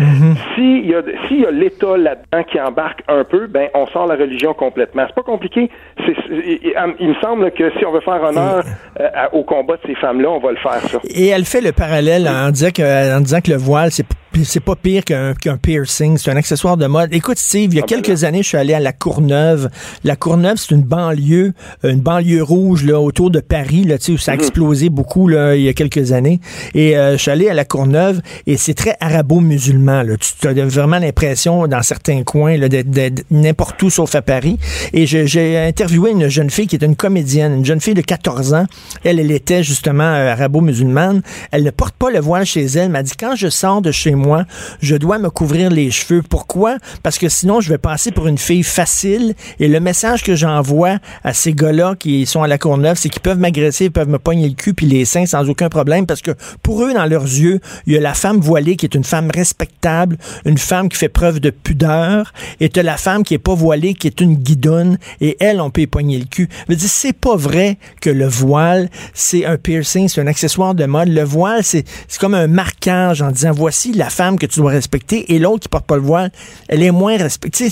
[0.54, 4.06] S'il y a, s'il y a l'État là-dedans qui embarque un peu, ben on sort
[4.06, 5.04] la religion complètement.
[5.06, 5.70] C'est pas compliqué.
[5.98, 8.64] Il, il me semble que si on veut faire honneur
[9.00, 10.98] euh, à- au combat de ces femmes-là, on va le faire ça.
[11.08, 14.06] Et elle fait le parallèle en disant que, en disant que le voile, c'est
[14.44, 17.12] c'est pas pire qu'un qu'un piercing, c'est un accessoire de mode.
[17.12, 19.68] Écoute, Steve, il y a Ah, ben quelques années, je suis allé à la Courneuve.
[20.04, 24.12] La Courneuve, c'est une banlieue, une banlieue rouge là, autour de Paris, là, tu sais,
[24.12, 26.40] où ça a explosé beaucoup là, il y a quelques années.
[26.74, 30.02] Et euh, je suis allé à la Courneuve et c'est très arabo-musulman.
[30.02, 30.14] Là.
[30.16, 34.58] Tu as vraiment l'impression, dans certains coins, là, d'être n'importe où sauf à Paris.
[34.92, 38.54] Et j'ai interviewé une jeune fille qui est une comédienne, une jeune fille de 14
[38.54, 38.66] ans.
[39.04, 41.22] Elle, elle était justement euh, arabo-musulmane.
[41.50, 42.80] Elle ne porte pas le voile chez elle.
[42.84, 44.44] Elle m'a dit, quand je sors de chez moi, moi,
[44.80, 46.22] je dois me couvrir les cheveux.
[46.22, 46.76] Pourquoi?
[47.02, 49.34] Parce que sinon, je vais passer pour une fille facile.
[49.58, 53.22] Et le message que j'envoie à ces gars-là qui sont à la Courneuve, c'est qu'ils
[53.22, 56.06] peuvent m'agresser, ils peuvent me pogner le cul puis les seins sans aucun problème.
[56.06, 58.94] Parce que pour eux, dans leurs yeux, il y a la femme voilée qui est
[58.94, 63.34] une femme respectable, une femme qui fait preuve de pudeur, et tu la femme qui
[63.34, 66.48] est pas voilée, qui est une guidonne, et elle, on peut y pogner le cul.
[66.66, 70.74] Je veux dire, c'est pas vrai que le voile, c'est un piercing, c'est un accessoire
[70.74, 71.08] de mode.
[71.08, 71.84] Le voile, c'est
[72.18, 75.68] comme un marquage en disant, voici la femme que tu dois respecter, et l'autre qui
[75.68, 76.30] porte pas le voile,
[76.68, 77.68] elle est moins respectée.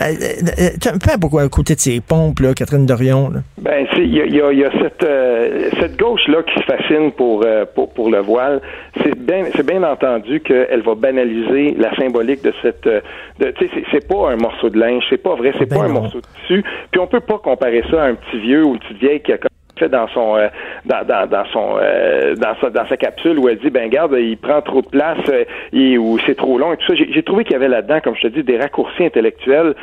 [0.00, 3.30] Euh, euh, tu un peu pourquoi côté de ces pompes, là, Catherine Dorion?
[3.30, 3.40] Là.
[3.58, 7.12] Ben, il y a, y a, y a cette, euh, cette gauche-là qui se fascine
[7.12, 8.62] pour, pour, pour, le voile.
[9.02, 12.84] C'est bien, c'est bien entendu qu'elle va banaliser la symbolique de cette.
[12.84, 15.84] De, tu sais, c'est pas un morceau de linge, c'est pas vrai, c'est ben pas
[15.84, 16.64] un morceau de tissu.
[16.90, 19.32] Puis on peut pas comparer ça à un petit vieux ou une petite vieille qui
[19.32, 19.38] a
[19.88, 20.48] dans son euh,
[20.84, 24.36] dans, dans, son euh, dans sa dans sa capsule où elle dit ben garde il
[24.36, 26.94] prend trop de place euh, ou c'est trop long et tout ça.
[26.94, 29.74] J'ai trouvé qu'il y avait là-dedans comme je te dis des raccourcis intellectuels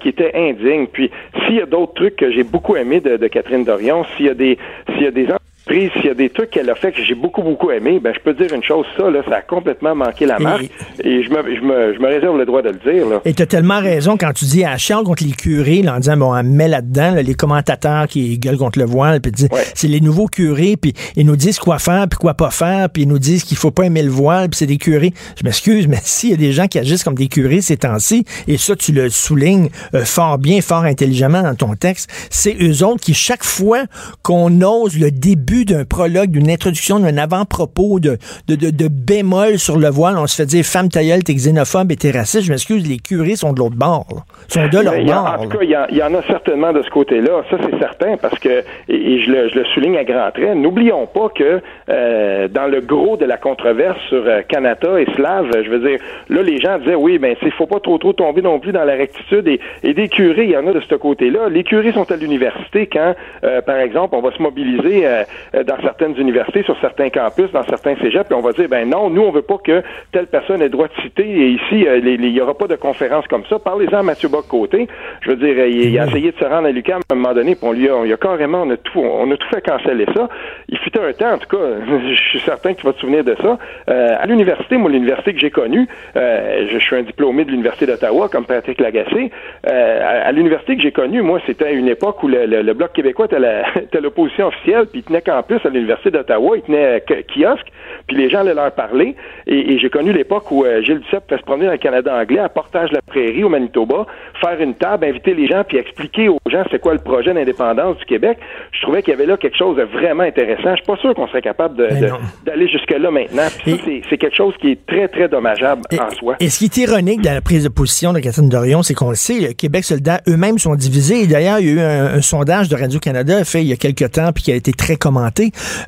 [0.00, 0.86] qui étaient indignes.
[0.86, 1.10] Puis
[1.44, 4.30] s'il y a d'autres trucs que j'ai beaucoup aimé de, de Catherine Dorion s'il y
[4.30, 4.58] a des
[4.94, 5.26] s'il y a des
[5.70, 8.20] s'il y a des trucs qu'elle a fait que j'ai beaucoup, beaucoup aimé, ben, je
[8.20, 10.68] peux dire une chose, ça, là, ça a complètement manqué la marque.
[11.04, 13.20] Et, je, me, je, me, je me réserve le droit de le dire, là.
[13.24, 15.98] Et tu as tellement raison quand tu dis à chiant contre les curés, là, en
[16.00, 19.32] disant, bon, on met là-dedans, les commentateurs qui gueulent contre le voile, puis
[19.74, 23.02] c'est les nouveaux curés, puis ils nous disent quoi faire, puis quoi pas faire, puis
[23.02, 25.12] ils nous disent qu'il faut pas aimer le voile, puis c'est des curés.
[25.38, 28.24] Je m'excuse, mais s'il y a des gens qui agissent comme des curés ces temps-ci,
[28.48, 32.84] et ça, tu le soulignes euh, fort bien, fort intelligemment dans ton texte, c'est eux
[32.84, 33.84] autres qui, chaque fois
[34.22, 38.18] qu'on ose le début d'un prologue, d'une introduction, d'un avant-propos, de,
[38.48, 41.96] de, de, bémol sur le voile, on se fait dire femme tailleule, t'es xénophobe et
[41.96, 42.44] t'es raciste.
[42.44, 44.06] Je m'excuse, les curés sont de l'autre bord.
[44.48, 45.36] Ils sont de leur bord.
[45.38, 47.42] En tout cas, il y, en a certainement de ce côté-là.
[47.50, 51.06] Ça, c'est certain, parce que, et, je, le, je, le, souligne à grands traits, n'oublions
[51.06, 55.70] pas que euh, dans le gros de la controverse sur euh, Kanata et Slav, je
[55.70, 58.58] veux dire, là, les gens disaient, oui, ben, il faut pas trop, trop tomber non
[58.58, 59.46] plus dans la rectitude.
[59.48, 61.48] Et, et des curés, il y en a de ce côté-là.
[61.48, 65.80] Les curés sont à l'université quand, euh, par exemple, on va se mobiliser euh, dans
[65.82, 69.22] certaines universités, sur certains campus, dans certains cégeps, puis on va dire, ben non, nous,
[69.22, 69.82] on veut pas que
[70.12, 73.26] telle personne ait droit de citer, et ici, euh, il n'y aura pas de conférence
[73.26, 73.58] comme ça.
[73.58, 74.88] Parlez-en à Mathieu Bock-Côté.
[75.22, 77.54] Je veux dire, il, a essayé de se rendre à l'UQAM à un moment donné,
[77.54, 80.06] puis on lui a, on a carrément, on a tout, on a tout fait canceller
[80.14, 80.28] ça.
[80.68, 81.64] Il fut un temps, en tout cas,
[82.08, 83.58] je suis certain que tu vas te souvenir de ça.
[83.88, 88.28] Euh, à l'université, moi, l'université que j'ai connue, je, suis un diplômé de l'Université d'Ottawa,
[88.28, 89.30] comme Patrick Lagacé.
[89.64, 93.26] à, l'université que j'ai connue, moi, c'était une époque où le, Bloc québécois
[93.76, 97.66] était l'opposition officielle, puis il tenait plus à l'Université d'Ottawa, ils tenaient kiosque,
[98.06, 99.16] puis les gens allaient leur parler.
[99.46, 102.40] Et, j'ai connu l'époque où euh, Gilles Duceppe fait se promener dans le Canada anglais,
[102.40, 104.06] à Portage la Prairie, au Manitoba,
[104.40, 107.96] faire une table, inviter les gens, puis expliquer aux gens c'est quoi le projet d'indépendance
[107.98, 108.38] du Québec.
[108.72, 110.70] Je trouvais qu'il y avait là quelque chose de vraiment intéressant.
[110.70, 112.12] Je suis pas sûr qu'on serait capable ben
[112.44, 113.48] d'aller jusque-là maintenant.
[113.64, 116.36] c'est quelque chose qui est très, très dommageable en soi.
[116.40, 119.10] Et ce qui est ironique dans la prise de position de Catherine Dorion, c'est qu'on
[119.10, 121.26] le sait, le Québec solidaire eux-mêmes sont divisés.
[121.26, 124.10] D'ailleurs, il y a eu un, un sondage de Radio-Canada fait il y a quelques
[124.12, 125.19] temps, puis qui a été très commenté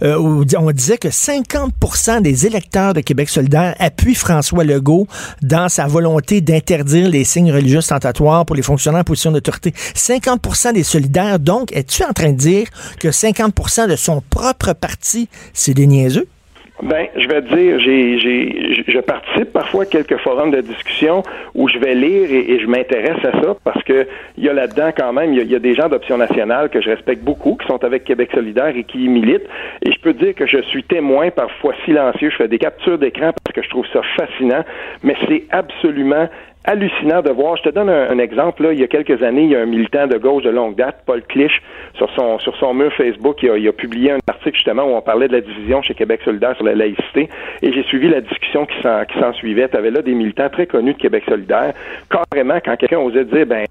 [0.02, 5.06] euh, on disait que 50% des électeurs de Québec solidaire appuient François Legault
[5.42, 9.74] dans sa volonté d'interdire les signes religieux tentatoires pour les fonctionnaires en position d'autorité.
[9.94, 12.68] 50% des solidaires, donc, es-tu en train de dire
[12.98, 16.28] que 50% de son propre parti, c'est des niaiseux?
[16.82, 21.22] Ben, je vais dire, j'ai, j'ai, je participe parfois à quelques forums de discussion
[21.54, 24.90] où je vais lire et, je m'intéresse à ça parce que il y a là-dedans
[24.96, 27.84] quand même, il y a, des gens d'Option nationale que je respecte beaucoup, qui sont
[27.84, 29.46] avec Québec solidaire et qui y militent.
[29.82, 32.30] Et je peux dire que je suis témoin parfois silencieux.
[32.30, 34.64] Je fais des captures d'écran parce que je trouve ça fascinant,
[35.04, 36.28] mais c'est absolument
[36.64, 37.56] hallucinant de voir.
[37.56, 38.62] Je te donne un, exemple.
[38.62, 40.76] Là, il y a quelques années, il y a un militant de gauche de longue
[40.76, 41.52] date, Paul Clich,
[41.94, 44.94] sur son sur son mur Facebook, il a, il a publié un article justement où
[44.94, 47.28] on parlait de la division chez Québec solidaire sur la laïcité.
[47.62, 49.68] Et j'ai suivi la discussion qui s'en qui s'en suivait.
[49.68, 51.72] Tu avais là des militants très connus de Québec solidaire.
[52.10, 53.64] Carrément, quand quelqu'un osait dire, ben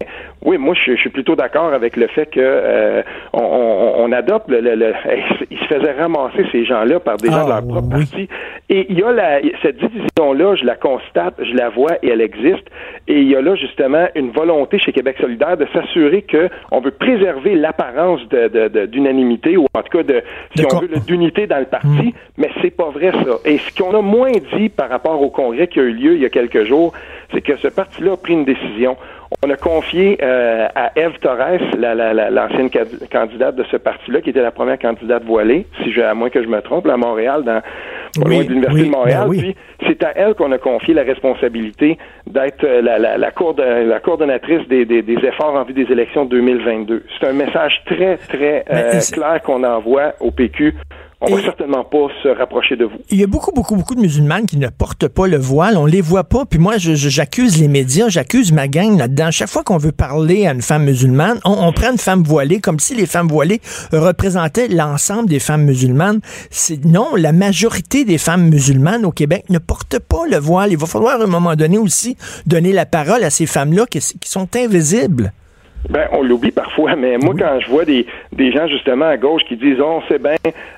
[0.44, 3.02] oui, moi je, suis plutôt d'accord avec le fait que euh,
[3.34, 4.94] on, on, adopte le, le,
[5.52, 8.28] il se faisait ramasser ces gens-là par des gens de leur ah, propre parti.
[8.70, 12.22] Et il y a la, cette division-là, je la constate, je la vois et elle
[12.22, 12.68] existe.
[13.08, 16.92] Et il y a là justement une volonté chez Québec solidaire de s'assurer qu'on veut
[16.92, 18.22] préserver l'apparence
[18.88, 20.24] d'unanimité ou en tout cas de,
[20.56, 22.12] si on veut, d'unité dans le parti, hmm.
[22.38, 23.38] mais c'est pas vrai ça.
[23.46, 26.22] Et ce qu'on a moins dit par rapport au congrès qui a eu lieu il
[26.22, 26.94] y a quelques jours,
[27.34, 28.98] c'est que ce parti-là a pris une décision.
[29.44, 32.70] On a confié euh, à Eve Torres, l'ancienne
[33.10, 36.44] candidate de ce parti-là, qui était la première candidate voilée, si je, à moins que
[36.44, 37.62] je me trompe, à Montréal, dans
[38.18, 39.28] loin de l'Université de Montréal.
[39.30, 39.56] Ben Puis
[39.88, 41.98] c'est à elle qu'on a confié la responsabilité
[42.28, 43.32] d'être euh, la, la, la,
[43.86, 47.04] la, coordonnatrice des, des, des, efforts en vue des élections 2022.
[47.20, 50.76] C'est un message très, très euh, clair qu'on envoie au PQ
[51.22, 52.98] on va certainement pas se rapprocher de vous.
[53.12, 55.78] Il y a beaucoup, beaucoup, beaucoup de musulmanes qui ne portent pas le voile.
[55.78, 56.46] On les voit pas.
[56.46, 59.30] Puis moi, j'accuse les médias, j'accuse ma gang là-dedans.
[59.30, 62.60] Chaque fois qu'on veut parler à une femme musulmane, on, on prend une femme voilée
[62.60, 63.62] comme si les femmes voilées
[63.94, 66.22] représentaient l'ensemble des femmes musulmanes.
[66.50, 70.72] C'est non, la majorité des femmes musulmanes au Québec ne portent pas le voile.
[70.72, 74.00] Il va falloir à un moment donné aussi donner la parole à ces femmes-là qui,
[74.00, 75.34] qui sont invisibles.
[75.90, 79.42] Ben, on l'oublie parfois, mais moi, quand je vois des, des gens justement à gauche
[79.48, 80.36] qui disent, oh, on sait bien,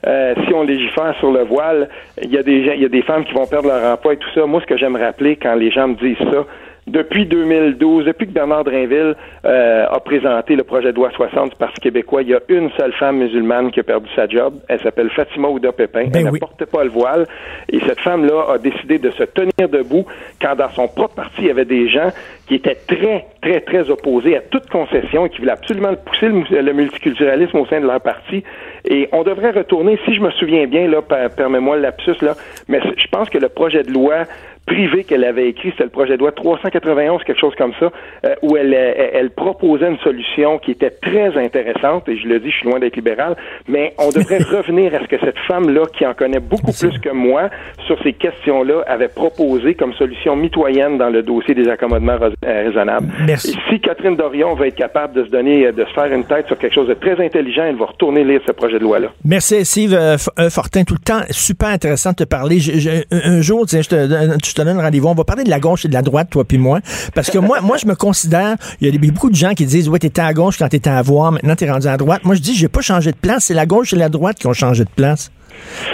[0.08, 1.90] euh, si on légifère sur le voile,
[2.22, 4.14] il y a des gens, il y a des femmes qui vont perdre leur emploi
[4.14, 4.46] et tout ça.
[4.46, 6.46] Moi, ce que j'aime rappeler quand les gens me disent ça,
[6.88, 9.16] depuis 2012, depuis que Bernard Drinville
[9.46, 12.70] euh, a présenté le projet de loi 60 du Parti québécois, il y a une
[12.78, 14.56] seule femme musulmane qui a perdu sa job.
[14.68, 16.06] Elle s'appelle Fatima Ouda Pépin.
[16.08, 16.34] Ben Elle oui.
[16.34, 17.26] ne portait pas le voile.
[17.70, 20.06] Et cette femme-là a décidé de se tenir debout
[20.42, 22.10] quand dans son propre parti, il y avait des gens
[22.48, 26.62] qui étaient très, très, très opposés à toute concession et qui voulaient absolument pousser le,
[26.62, 28.44] le multiculturalisme au sein de leur parti.
[28.86, 32.34] Et on devrait retourner, si je me souviens bien, là, per- permets-moi le lapsus, là,
[32.68, 34.26] mais je pense que le projet de loi
[34.66, 37.92] privé qu'elle avait écrit, c'était le projet de loi 391, quelque chose comme ça,
[38.26, 42.40] euh, où elle, elle, elle proposait une solution qui était très intéressante, et je le
[42.40, 43.36] dis, je suis loin d'être libéral,
[43.68, 47.10] mais on devrait revenir à ce que cette femme-là, qui en connaît beaucoup plus que
[47.10, 47.50] moi
[47.88, 53.08] sur ces questions-là, avait proposé comme solution mitoyenne dans le dossier des accommodements euh, raisonnables.
[53.28, 53.52] Merci.
[53.52, 56.24] Et si Catherine Dorion va être capable de se donner, euh, de se faire une
[56.26, 59.10] tête sur quelque chose de très intelligent, elle va retourner lire ce projet de loi-là.
[59.26, 60.84] Merci, Steve euh, euh, Fortin.
[60.84, 62.60] Tout le temps, super intéressant de te parler.
[62.60, 65.08] Je- je- un jour, tiens, je te, je te donne rendez-vous.
[65.08, 66.80] On va parler de la gauche et de la droite, toi puis moi.
[67.16, 69.90] Parce que moi, moi, je me considère, il y a beaucoup de gens qui disent,
[69.90, 72.22] ouais, t'étais à gauche quand t'étais à voir, maintenant t'es rendu à droite.
[72.24, 73.46] Moi, je dis, j'ai pas changé de place.
[73.46, 75.32] C'est la gauche et la droite qui ont changé de place.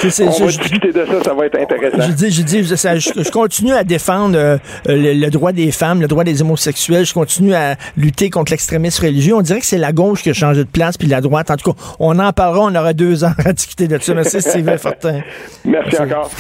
[0.06, 1.98] On c'est- va je- discuter de ça, ça va être intéressant.
[2.02, 5.52] je dis, je dis, je, ça- je- je continue à défendre euh, le, le droit
[5.52, 7.06] des femmes, le droit des homosexuels.
[7.06, 9.36] Je continue à lutter contre l'extrémisme religieux.
[9.36, 11.52] On dirait que c'est la gauche qui a changé de place, puis la droite.
[11.52, 12.64] En tout cas, on en parlera.
[12.66, 14.14] On aura deux ans à discuter de ça.
[14.14, 15.20] Merci, Steve Fortin.
[15.66, 16.32] Merci encore.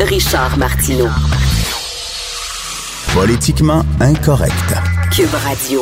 [0.00, 1.08] Richard Martineau.
[3.14, 4.74] Politiquement incorrect.
[5.10, 5.80] Cube Radio.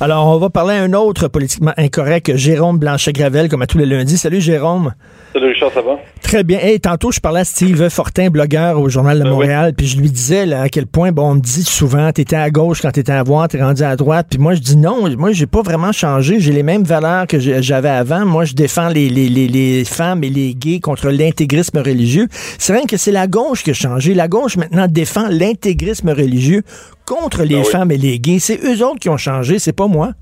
[0.00, 3.84] Alors, on va parler à un autre politiquement incorrect, Jérôme Blanchet-Gravel, comme à tous les
[3.84, 4.16] lundis.
[4.16, 4.94] Salut, Jérôme.
[5.34, 5.98] Salut Richard, ça va?
[6.22, 6.60] Très bien.
[6.60, 9.34] Hey, tantôt, je parlais à Steve Fortin, blogueur au Journal de Ben oui.
[9.34, 12.36] Montréal, puis je lui disais là, à quel point, bon, on me dit souvent, t'étais
[12.36, 15.10] à gauche quand t'étais à voir, t'es rendu à droite, puis moi, je dis non,
[15.18, 18.24] moi, j'ai pas vraiment changé, j'ai les mêmes valeurs que j'avais avant.
[18.24, 22.28] Moi, je défends les, les, les, les femmes et les gays contre l'intégrisme religieux.
[22.58, 24.14] C'est rien que c'est la gauche qui a changé.
[24.14, 26.62] La gauche, maintenant, défend l'intégrisme religieux
[27.06, 27.70] contre les Ben oui.
[27.72, 28.38] femmes et les gays.
[28.38, 30.12] C'est eux autres qui ont changé, c'est pas moi.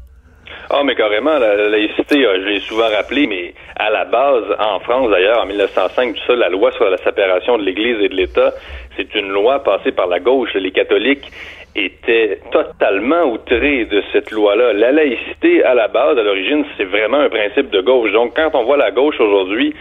[0.71, 4.45] Ah, mais carrément, la, la laïcité, euh, je l'ai souvent rappelé, mais à la base,
[4.59, 8.09] en France d'ailleurs, en 1905, tout ça, la loi sur la séparation de l'Église et
[8.09, 8.53] de l'État,
[8.97, 10.55] c'est une loi passée par la gauche.
[10.55, 11.31] Les catholiques
[11.75, 14.73] étaient totalement outrés de cette loi-là.
[14.73, 18.13] La laïcité, à la base, à l'origine, c'est vraiment un principe de gauche.
[18.13, 19.75] Donc, quand on voit la gauche aujourd'hui,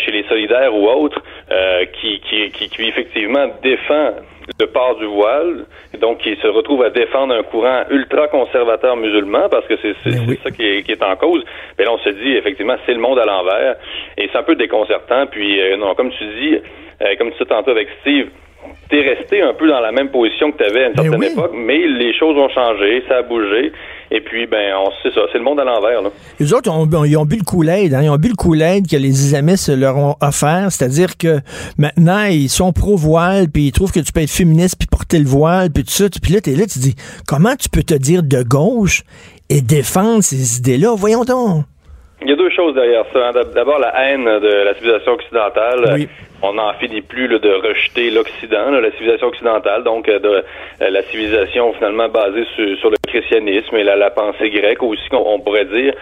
[0.00, 4.12] chez les solidaires ou autres, euh, qui, qui, qui, qui effectivement défend
[4.58, 5.66] le port du voile,
[6.00, 10.24] donc qui se retrouve à défendre un courant ultra-conservateur musulman, parce que c'est c'est- Ben
[10.28, 10.38] oui.
[10.42, 11.44] ça qui est, qui est en cause,
[11.78, 13.76] ben là, on se dit, effectivement, c'est le monde à l'envers,
[14.18, 16.56] et c'est un peu déconcertant, puis euh, non, comme tu dis,
[17.02, 18.28] euh, comme tu disais tantôt avec Steve,
[18.90, 21.20] t'es resté un peu dans la même position que tu avais à une Ben certaine
[21.20, 21.26] oui.
[21.32, 23.72] époque, mais les choses ont changé, ça a bougé,
[24.10, 26.10] et puis, ben, on sait ça, c'est le monde à l'envers, là.
[26.38, 27.94] Les autres, ont, ils ont bu le Kool-Aid.
[27.94, 30.66] Hein, ils ont bu le Kool-Aid que les islamistes leur ont offert.
[30.70, 31.38] C'est-à-dire que
[31.78, 35.24] maintenant, ils sont pro-voile, puis ils trouvent que tu peux être féministe, puis porter le
[35.24, 36.04] voile, puis tout ça.
[36.22, 36.94] Puis là, t'es là, tu dis,
[37.26, 39.02] comment tu peux te dire de gauche
[39.48, 40.94] et défendre ces idées-là?
[40.94, 41.64] Voyons donc.
[42.20, 43.28] Il y a deux choses derrière ça.
[43.28, 43.40] hein.
[43.54, 45.90] D'abord, la haine de la civilisation occidentale.
[45.94, 46.08] Oui.
[46.42, 50.90] On n'en finit plus là, de rejeter l'Occident, la civilisation occidentale, donc euh, de euh,
[50.90, 55.94] la civilisation finalement basée sur, le christianisme et la, pensée grecque aussi, on pourrait dire.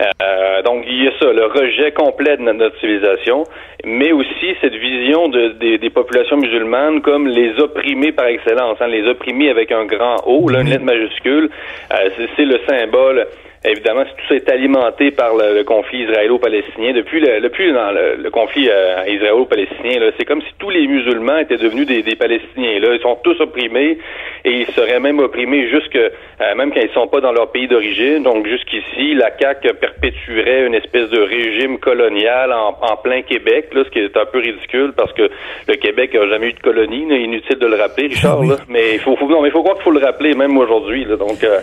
[0.00, 3.44] Euh, donc il y a ça, le rejet complet de notre, civilisation,
[3.84, 9.06] mais aussi cette vision de, des, populations musulmanes comme les opprimés par excellence, hein, les
[9.06, 11.48] opprimés avec un grand O, là, une lettre majuscule.
[11.92, 13.26] Euh, c'est le symbole
[13.64, 16.92] Évidemment, tout ça est alimenté par le, le conflit israélo-palestinien.
[16.92, 21.38] Depuis le, depuis dans le, le conflit euh, israélo-palestinien, c'est comme si tous les musulmans
[21.38, 22.78] étaient devenus des, des Palestiniens.
[22.80, 23.98] Là, ils sont tous opprimés
[24.44, 27.66] et ils seraient même opprimés jusque euh, même quand ils sont pas dans leur pays
[27.66, 28.22] d'origine.
[28.22, 33.84] Donc jusqu'ici, la CAQ perpétuerait une espèce de régime colonial en, en plein Québec, là,
[33.84, 35.30] ce qui est un peu ridicule parce que
[35.68, 37.08] le Québec a jamais eu de colonie.
[37.08, 37.16] là.
[37.16, 38.44] inutile de le rappeler, Richard.
[38.44, 38.56] Là.
[38.68, 41.06] Mais il faut, faut non, mais il faut croire qu'il faut le rappeler même aujourd'hui.
[41.06, 41.60] Donc euh,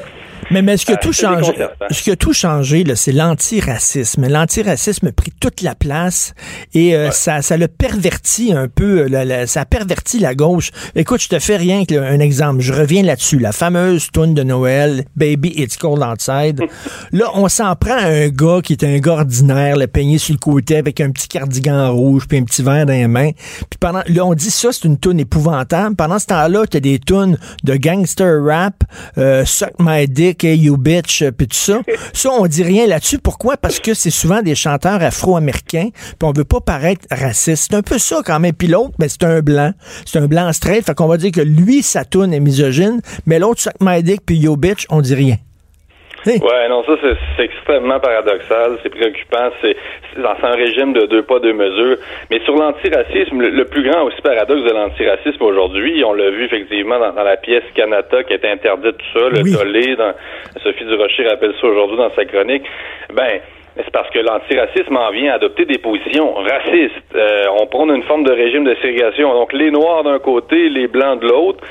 [0.49, 1.85] Mais, mais ce qui a Euh, tout changé, déconcertant.
[1.91, 4.27] ce qui a tout changé, là, c'est l'antiracisme.
[4.27, 6.33] L'antiracisme a pris toute la place
[6.73, 9.01] et euh, ça, ça le pervertit un peu.
[9.01, 10.71] euh, la- la- ça a perverti la gauche.
[10.95, 12.61] Écoute, je te fais rien que là, un exemple.
[12.61, 13.39] Je reviens là-dessus.
[13.39, 16.61] La fameuse tune de Noël, Baby It's Cold Outside.
[17.11, 20.33] là, on s'en prend à un gars qui est un gars ordinaire, le peigné sur
[20.33, 23.31] le côté avec un petit cardigan rouge puis un petit verre dans les mains.
[23.69, 25.95] Puis pendant, là, on dit ça, c'est une tune épouvantable.
[25.95, 28.83] Pendant ce temps-là, t'as des tunes de gangster rap,
[29.17, 31.81] euh, Suck My Dick, Hey You Bitch, euh, puis tout ça.
[32.13, 33.19] Ça, on dit rien là-dessus.
[33.19, 33.57] Pourquoi?
[33.57, 37.67] Parce que c'est souvent des chanteurs afro-américains, puis on veut pas paraître raciste.
[37.69, 38.53] C'est un peu ça quand même.
[38.53, 39.73] Puis l'autre, ben, c'est un blanc.
[40.05, 40.85] C'est un blanc straight.
[40.85, 44.21] Fait qu'on va dire que lui, sa tune est misogyne, mais l'autre, Suck My Dick,
[44.25, 45.37] puis You Bitch, on dit rien.
[46.25, 46.93] Ouais, non, ça
[47.35, 49.75] c'est extrêmement paradoxal, c'est préoccupant, c'est
[50.17, 51.97] un régime de deux pas deux mesures.
[52.29, 56.45] Mais sur l'antiracisme, le, le plus grand aussi paradoxe de l'antiracisme aujourd'hui, on l'a vu
[56.45, 59.53] effectivement dans, dans la pièce Canada qui été interdite tout ça, le Oui.
[59.53, 60.13] tollé, dans
[60.63, 62.63] Sophie Durocher rappelle ça aujourd'hui dans sa chronique.
[63.13, 63.39] Ben
[63.75, 67.15] c'est parce que l'antiracisme en vient à adopter des positions racistes.
[67.15, 69.33] Euh, on prône une forme de régime de ségrégation.
[69.33, 71.63] Donc les noirs d'un côté, les blancs de l'autre.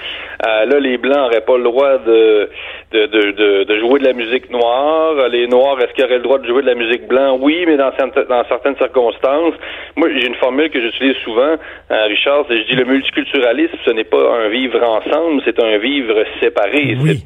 [0.46, 2.48] Euh, là, les blancs n'auraient pas le droit de
[2.92, 5.28] de, de, de, de jouer de la musique noire.
[5.28, 7.36] Les noirs, est-ce qu'ils auraient le droit de jouer de la musique blanc?
[7.40, 9.54] Oui, mais dans, certaines- dans certaines circonstances.
[9.96, 11.54] Moi, j'ai une formule que j'utilise souvent,
[11.90, 15.76] euh, Richard, c'est je dis le multiculturalisme, ce n'est pas un vivre ensemble, c'est un
[15.78, 16.96] vivre séparé.
[17.00, 17.22] Oui.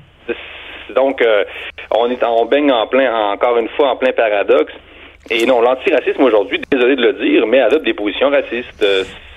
[0.90, 1.44] Donc, euh,
[1.90, 4.73] on est on baigne en plein, encore une fois, en plein paradoxe.
[5.31, 8.85] Et non, l'antiracisme aujourd'hui, désolé de le dire, mais adopte des positions racistes.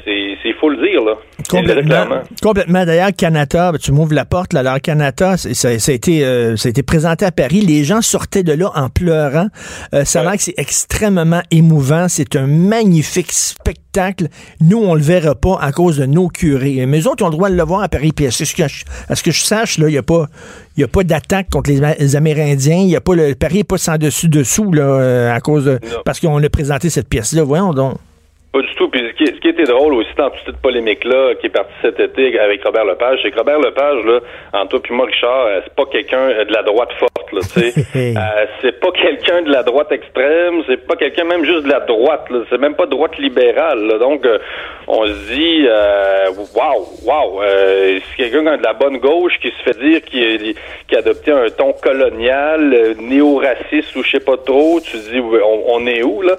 [0.08, 1.15] C'est faut le dire, là.
[1.50, 2.22] Complètement.
[2.41, 2.86] Complètement.
[2.86, 4.62] D'ailleurs, Canada, ben, tu m'ouvres la porte, là.
[4.62, 7.60] Alors, Canada, ça, ça a été, euh, ça a été présenté à Paris.
[7.60, 9.48] Les gens sortaient de là en pleurant.
[9.93, 12.08] Euh, ça a l'air que c'est extrêmement émouvant.
[12.08, 14.28] C'est un magnifique spectacle.
[14.62, 16.86] Nous, on le verra pas à cause de nos curés.
[16.86, 18.13] Mais eux autres, ils ont le droit de le voir à Paris.
[18.15, 20.28] Puis, à ce que je, à ce que je sache, là, il n'y a pas,
[20.78, 22.78] il y a pas d'attaque contre les, les Amérindiens.
[22.78, 25.65] Il y a pas le, Paris n'est pas sans dessus dessous, là, euh, à cause
[25.65, 27.43] de, parce qu'on a présenté cette pièce-là.
[27.43, 27.98] Voyons donc.
[28.54, 28.88] Pas du tout.
[28.90, 31.74] Puis ce qui, ce qui était drôle aussi dans toute cette polémique-là qui est partie
[31.82, 34.20] cet été avec Robert Lepage, c'est que Robert Lepage, là,
[34.54, 37.42] entre toi puis moi, Richard, euh, c'est pas quelqu'un euh, de la droite forte, là,
[37.42, 37.74] tu sais.
[38.18, 41.82] Euh, c'est pas quelqu'un de la droite extrême, c'est pas quelqu'un même juste de la
[41.82, 42.40] droite, là.
[42.50, 43.98] C'est même pas droite libérale, là.
[43.98, 44.40] Donc, euh,
[44.88, 45.68] on se dit,
[46.56, 50.56] waouh, waouh, euh, c'est quelqu'un de la bonne gauche qui se fait dire qui, est-
[50.88, 54.80] qui a adopté un ton colonial, néo-raciste ou je sais pas trop.
[54.80, 56.38] Tu te dis, on est où, là?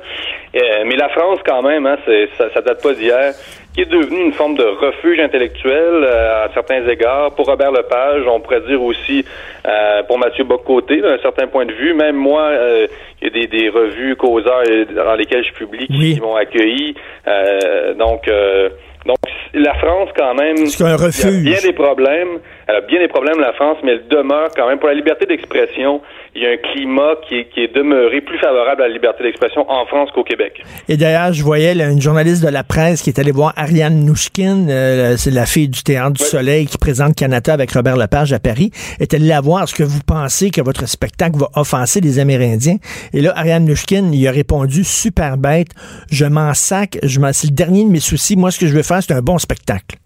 [0.57, 3.33] Euh, mais la France, quand même, hein, c'est, ça, ça date pas d'hier,
[3.75, 7.33] qui est devenue une forme de refuge intellectuel euh, à certains égards.
[7.35, 9.25] Pour Robert Lepage, on pourrait dire aussi
[9.67, 11.93] euh, pour Mathieu Bocoté, d'un certain point de vue.
[11.95, 12.87] Même moi, euh,
[13.21, 14.63] il y a des, des revues causeurs
[14.97, 16.15] dans lesquelles je publie qui, Oui.
[16.15, 16.95] qui m'ont accueilli.
[17.27, 18.71] Euh, donc, euh,
[19.07, 19.17] donc
[19.55, 21.43] la France, quand même, C'est un il y a refuge.
[21.45, 22.39] bien des problèmes.
[22.67, 25.25] Elle a bien des problèmes, la France, mais elle demeure quand même pour la liberté
[25.27, 26.01] d'expression.
[26.41, 29.25] Il y a un climat qui est, qui est demeuré plus favorable à la liberté
[29.25, 30.63] d'expression en France qu'au Québec.
[30.89, 34.05] Et d'ailleurs, je voyais là, une journaliste de la presse qui est allée voir Ariane
[34.05, 36.29] Nouchkine, euh, c'est la fille du Théâtre du Oui.
[36.29, 38.71] Soleil qui présente Canada avec Robert Lepage à Paris,
[39.01, 39.65] est allée la voir.
[39.65, 42.77] Est-ce que vous pensez que votre spectacle va offenser les Amérindiens?
[43.13, 45.71] Et là, Ariane Nouchkine, il a répondu super bête,
[46.09, 48.37] je m'en sac, je m'en, c'est le dernier de mes soucis.
[48.37, 49.97] Moi, ce que je veux faire, c'est un bon spectacle.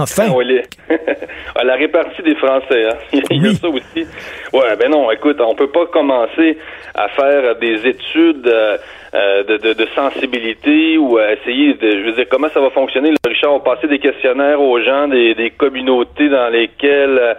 [0.00, 0.26] Enfin.
[0.28, 0.62] Ah, les-
[1.54, 2.96] Ah, la répartie des Français, hein.
[3.30, 3.54] il y a Oui.
[3.56, 4.06] ça aussi.
[4.52, 6.56] Ouais, ben non, écoute, on peut pas commencer
[6.94, 8.76] à faire des études euh,
[9.14, 12.70] euh, de, de, de sensibilité ou à essayer de, je veux dire, comment ça va
[12.70, 13.10] fonctionner.
[13.10, 17.36] Là, Richard, on passait des questionnaires aux gens des, des communautés dans lesquelles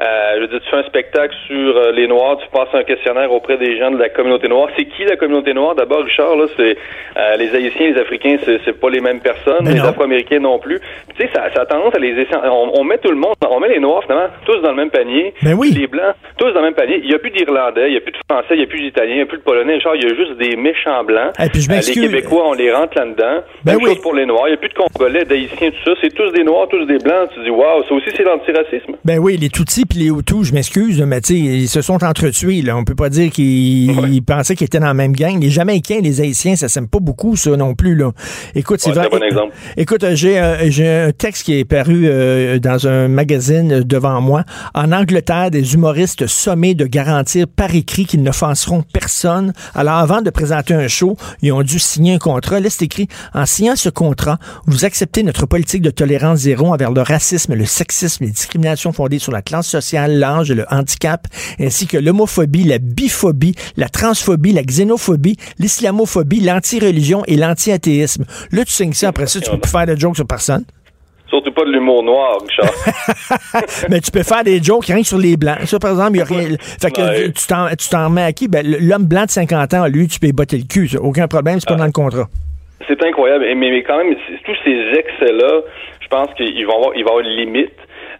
[0.00, 2.82] euh, je veux dire, tu fais un spectacle sur euh, les Noirs, tu passes un
[2.84, 4.68] questionnaire auprès des gens de la communauté noire.
[4.76, 5.74] C'est qui la communauté noire?
[5.74, 6.76] D'abord, Richard, là, c'est
[7.16, 9.86] euh, les Haïtiens, les Africains, c'est, c'est pas les mêmes personnes, Mais les non.
[9.86, 10.80] Afro-Américains non plus.
[11.16, 12.14] Tu sais, ça, ça a tendance à les.
[12.44, 14.90] On, on met tout le monde, on met les Noirs finalement tous dans le même
[14.90, 15.34] panier.
[15.42, 15.70] Ben oui.
[15.72, 17.00] Les Blancs, tous dans le même panier.
[17.02, 18.80] Il n'y a plus d'Irlandais, il n'y a plus de Français, il n'y a plus
[18.80, 19.74] d'Italiens, il n'y a plus de Polonais.
[19.74, 21.32] Richard, il y a juste des méchants Blancs.
[21.38, 22.08] Et puis je Euh, les.
[22.08, 23.42] Québécois, on les rentre là-dedans.
[23.64, 23.90] Ben Même oui.
[23.90, 24.44] chose pour les Noirs.
[24.48, 25.98] Il n'y a plus de Congolais, d'Haïtiens, tout ça.
[26.00, 27.30] C'est tous des Noirs, tous des Blancs.
[27.34, 28.94] Tu dis, waouh, ça aussi, c'est l'antiracisme.
[29.04, 32.02] Ben oui, les Tutsis puis les Hutus, je m'excuse, mais tu sais, ils se sont
[32.04, 32.62] entretués.
[32.62, 32.76] Là.
[32.76, 34.20] On peut pas dire qu'ils Ouais.
[34.20, 35.40] pensaient qu'ils étaient dans la même gang.
[35.40, 37.94] Les Jamaïcains, les Haïtiens, ça s'aime pas beaucoup, ça non plus.
[37.94, 38.12] Là.
[38.54, 39.30] Écoute, c'est Ouais, vrai.
[39.32, 39.50] bon.
[39.76, 44.20] Écoute, euh, j'ai euh, j'ai un texte qui est paru euh, dans un magazine devant
[44.20, 44.44] moi.
[44.74, 49.52] En Angleterre, des humoristes sommés de garantir par écrit qu'ils n'offenseront personne.
[49.74, 52.60] Alors, avant de présenter un show, ils ont dû signer un contrat.
[52.60, 56.90] Là, c'est écrit en signant ce contrat, vous acceptez notre politique de tolérance zéro envers
[56.92, 61.26] le racisme, le sexisme, les discriminations fondées sur la classe sociale, l'âge et le handicap,
[61.60, 68.24] ainsi que l'homophobie, la biphobie, la transphobie, la xénophobie, l'islamophobie, l'anti-religion et l'anti-athéisme.
[68.52, 70.64] Là, tu signes ça, après ça, tu peux plus faire de jokes sur personne.
[71.28, 72.70] Surtout pas de l'humour noir, Richard.
[73.90, 75.64] Mais tu peux faire des jokes rien que sur les blancs.
[75.64, 76.56] Ça, par exemple, il y a rien.
[76.60, 77.32] Fait que Ouais.
[77.32, 77.46] tu
[77.88, 78.48] t'en, remets à qui?
[78.48, 80.88] Ben, l'homme blanc de 50 ans, lui, tu peux y botter le cul.
[80.88, 81.00] ça.
[81.00, 82.28] Aucun problème, c'est pas dans le contrat.
[82.86, 83.44] C'est incroyable.
[83.56, 85.60] Mais, mais quand même, tous ces excès-là,
[86.02, 87.72] je pense qu'il va avoir, il va avoir une limite.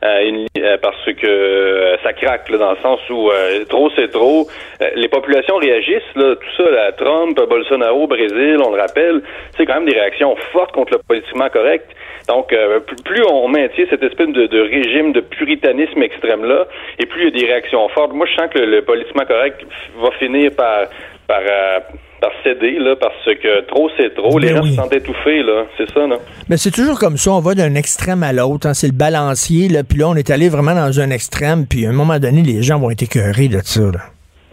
[0.04, 3.64] Euh, une li- euh, parce que euh, ça craque là, dans le sens où euh,
[3.66, 4.48] trop c'est trop.
[4.80, 9.22] Euh, les populations réagissent, là, tout ça, là, Trump, Bolsonaro, Brésil, on le rappelle,
[9.56, 11.86] c'est quand même des réactions fortes contre le politiquement correct.
[12.28, 16.66] Donc, euh, plus, on maintient cette espèce de, de régime de puritanisme extrême-là,
[16.98, 18.12] et plus il y a des réactions fortes.
[18.12, 19.60] Moi, je sens que le, le politiquement correct
[19.98, 20.86] va finir par
[21.28, 21.78] par, euh,
[22.22, 24.38] par céder, là, parce que trop c'est trop.
[24.38, 24.70] Les Ben gens oui.
[24.70, 25.66] se sentent étouffés, là.
[25.76, 26.16] C'est ça, là.
[26.48, 29.68] Mais c'est toujours comme ça, on va d'un extrême à l'autre, hein, c'est le balancier,
[29.68, 32.42] là, puis là, on est allé vraiment dans un extrême, puis à un moment donné,
[32.42, 33.80] les gens vont être écœurés de ça.
[33.82, 34.00] Là.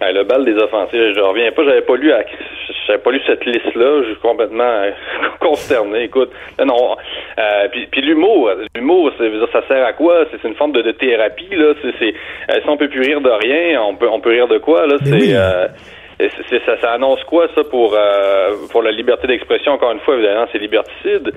[0.02, 2.24] Ben, le bal des offensives, je reviens pas, j'avais pas lu à-
[2.88, 4.90] j'avais pas lu cette liste-là, je suis complètement euh,
[5.40, 6.04] consterné.
[6.06, 6.96] Écoute, non, non,
[7.38, 9.12] euh, puis, puis l'humour, l'humour,
[9.52, 10.26] ça sert à quoi?
[10.32, 11.74] C'est une forme de, de thérapie là.
[12.00, 14.58] C'est, euh, si on peut plus rire de rien, on peut, on peut rire de
[14.58, 14.96] quoi là?
[15.06, 15.36] Mais C'est,
[16.50, 20.16] c'est- ça, ça annonce quoi ça pour euh, pour la liberté d'expression Encore une fois,
[20.16, 21.32] évidemment, c'est liberticide.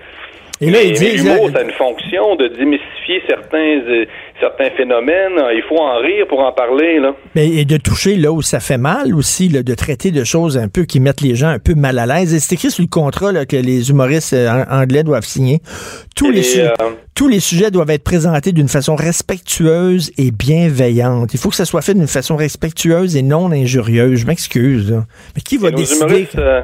[0.62, 1.24] Et là, ils disent...
[1.26, 4.04] l'humour, ça a une fonction de démystifier certains euh,
[4.40, 5.32] certains phénomènes.
[5.54, 7.14] Il faut en rire pour en parler là.
[7.34, 10.56] Mais, et de toucher là où ça fait mal aussi, là, de traiter de choses
[10.56, 12.32] un peu qui mettent les gens un peu mal à l'aise.
[12.34, 15.58] Et c'est écrit sur le contrat là, que les humoristes euh, an- anglais doivent signer.
[16.16, 16.68] Tous Et les, su- euh,
[17.14, 21.34] tous les sujets doivent être présentés d'une façon respectueuse et bienveillante.
[21.34, 24.20] Il faut que ça soit fait d'une façon respectueuse et non injurieuse.
[24.20, 24.92] Je m'excuse.
[24.92, 25.04] là.
[25.34, 26.04] Mais qui va Et décider?
[26.04, 26.60] humoristes, euh,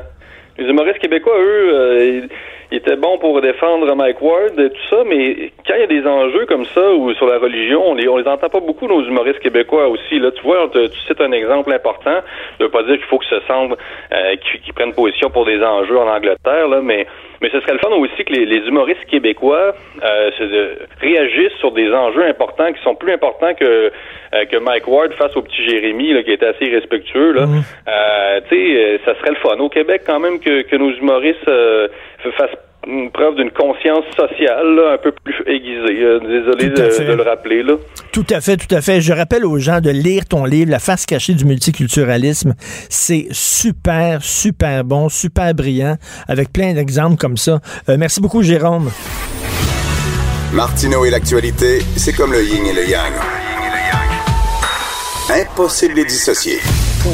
[0.59, 2.29] les humoristes québécois, eux,
[2.73, 5.85] euh, ils étaient bons pour défendre Mike Ward et tout ça, mais quand il y
[5.85, 8.61] a des enjeux comme ça ou sur la religion, on les, on les entend pas
[8.61, 10.19] beaucoup, nos humoristes québécois aussi.
[10.19, 12.19] Là, tu vois, te- tu cites un exemple important.
[12.59, 13.77] Je veux pas dire qu'il faut que ce semble
[14.13, 17.07] euh, qu'ils prennent position pour des enjeux en Angleterre, là, mais
[17.41, 21.57] mais ce serait le fun aussi que les, les humoristes québécois euh, se- de- réagissent
[21.61, 23.93] sur des enjeux importants qui sont plus importants que
[24.35, 27.43] euh, que Mike Ward face au petit Jérémy là, qui était assez respectueux là.
[27.89, 30.91] Euh, tu sais, euh, ça serait le fun au Québec quand même que, que nos
[30.91, 31.49] humoristes
[32.25, 32.57] f- fassent
[32.87, 36.03] une preuve d'une conscience sociale là, un peu plus aiguisée.
[36.03, 37.75] Euh, désolé de le rappeler là.
[38.13, 39.01] Tout à fait, tout à fait.
[39.01, 42.55] Je rappelle aux gens de lire ton livre, La face cachée du multiculturalisme.
[42.89, 45.97] C'est super, super bon, super brillant,
[46.29, 47.61] avec plein d'exemples comme ça.
[47.89, 48.91] Euh, merci beaucoup, Jérôme.
[50.55, 53.13] Martineau et l'actualité, c'est comme le yin et le yang.
[55.31, 56.57] Impossible de les dissocier.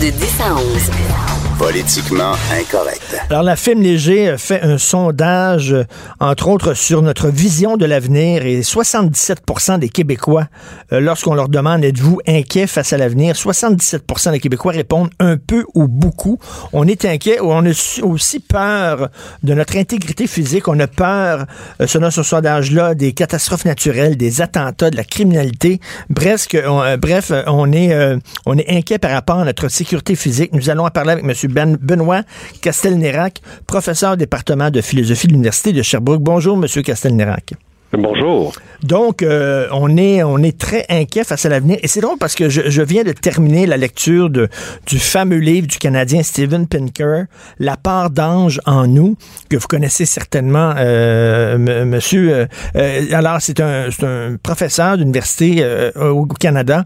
[0.00, 1.33] De 10 à 11.
[1.58, 3.16] Politiquement incorrect.
[3.30, 5.84] Alors, la Film Léger euh, fait un sondage, euh,
[6.18, 9.42] entre autres, sur notre vision de l'avenir et 77
[9.78, 10.46] des Québécois,
[10.92, 15.64] euh, lorsqu'on leur demande êtes-vous inquiet face à l'avenir, 77% des Québécois répondent un peu
[15.74, 16.38] ou beaucoup.
[16.72, 19.10] On est inquiet ou on a aussi peur
[19.42, 20.66] de notre intégrité physique.
[20.66, 21.46] On a peur,
[21.86, 25.80] selon ce sondage-là, des catastrophes naturelles, des attentats, de la criminalité.
[26.10, 30.52] Bref, on, est, on est inquiet par rapport à notre sécurité physique.
[30.52, 31.43] Nous allons en parler avec M.
[31.48, 32.22] Ben, Benoît
[32.60, 36.22] Castelnérac, professeur au département de philosophie de l'Université de Sherbrooke.
[36.22, 36.82] Bonjour, M.
[36.82, 37.54] Castelnérac.
[37.98, 38.52] Bonjour.
[38.82, 41.78] Donc, euh, on est on est très inquiet face à l'avenir.
[41.82, 44.48] Et c'est drôle parce que je, je viens de terminer la lecture de,
[44.86, 47.24] du fameux livre du Canadien Steven Pinker,
[47.58, 49.16] La part d'ange en nous,
[49.48, 52.46] que vous connaissez certainement, euh, monsieur.
[52.76, 55.64] euh, alors, c'est un, un professeur d'université
[55.96, 56.84] au Canada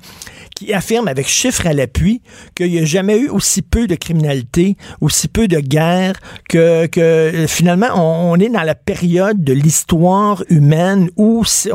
[0.55, 2.21] qui affirme avec chiffres à l'appui
[2.55, 6.15] qu'il n'y a jamais eu aussi peu de criminalité, aussi peu de guerre,
[6.49, 11.71] que, que finalement, on est dans la période de l'histoire humaine où c'est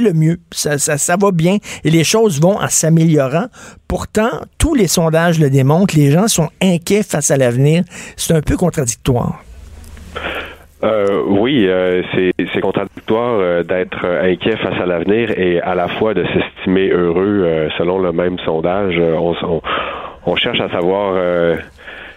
[0.00, 0.38] le mieux.
[0.50, 3.46] Ça, va bien et les choses vont en s'améliorant.
[3.88, 7.84] Pourtant, tous les sondages le démontrent, les gens sont inquiets face à l'avenir.
[8.16, 9.42] C'est un peu contradictoire.
[10.84, 16.12] Euh, oui, euh, c'est contradictoire euh, d'être inquiet face à l'avenir et à la fois
[16.12, 19.00] de s'estimer heureux selon le même sondage.
[20.24, 21.14] On, cherche à savoir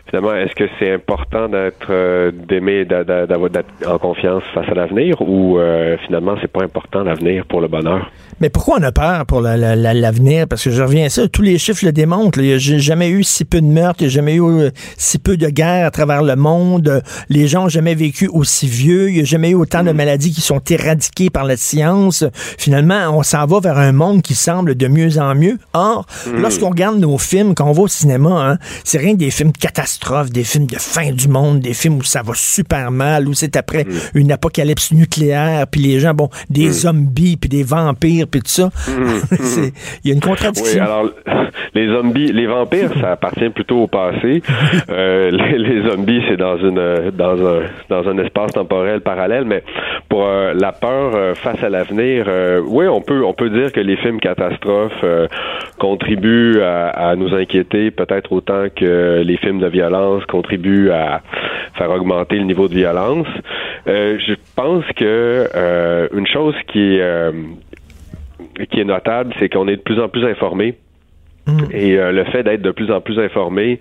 [0.08, 5.58] finalement est-ce que c'est important d'être euh, d'aimer d'être en confiance face à l'avenir ou
[5.58, 8.12] euh, finalement c'est pas important l'avenir pour le bonheur?
[8.42, 10.46] Mais pourquoi on a peur pour la- la- la- l'avenir?
[10.48, 12.40] Parce que je reviens à ça, tous les chiffres le démontrent.
[12.40, 14.70] Il n'y a jamais eu si peu de meurtres, il n'y a jamais eu euh,
[14.98, 17.02] si peu de guerres à travers le monde.
[17.30, 19.10] Les gens n'ont jamais vécu aussi vieux.
[19.10, 22.26] Il n'y a jamais eu autant de maladies qui sont éradiquées par la science.
[22.58, 25.58] Finalement, on s'en va vers un monde qui semble de mieux en mieux.
[25.74, 26.06] Or,
[26.38, 29.54] lorsqu'on regarde nos films, quand on va au cinéma, hein, c'est rien que des films
[29.54, 33.34] catastrophes, des films de fin du monde, des films où ça va super mal, où
[33.34, 33.90] c'est après Mm.
[34.16, 38.70] une apocalypse nucléaire, puis les gens, bon, des zombies, puis des vampires, puis tout ça.
[38.76, 39.74] C'est-
[40.04, 40.22] Il y a une Mm.
[40.26, 40.84] Oui, contradiction.
[40.84, 41.10] alors
[41.74, 44.42] les zombies, les vampires, ça appartient plutôt au passé.
[44.90, 49.46] Euh, les, les zombies, c'est dans une dans un dans un espace temporel parallèle.
[49.46, 49.64] Mais
[50.10, 52.26] pour euh, la peur euh, face à l'avenir,
[52.68, 55.04] oui, on peut on peut dire que les films catastrophes
[55.80, 61.22] contribuent à, à nous inquiéter peut-être autant que les films de violence contribuent à
[61.78, 63.28] faire augmenter le niveau de violence.
[63.88, 65.48] Je pense que
[66.16, 67.32] une chose qui est
[68.72, 70.76] qui est notable, c'est qu'on est de plus en plus informé.
[71.72, 73.80] Et euh, le fait d'être de plus en plus informé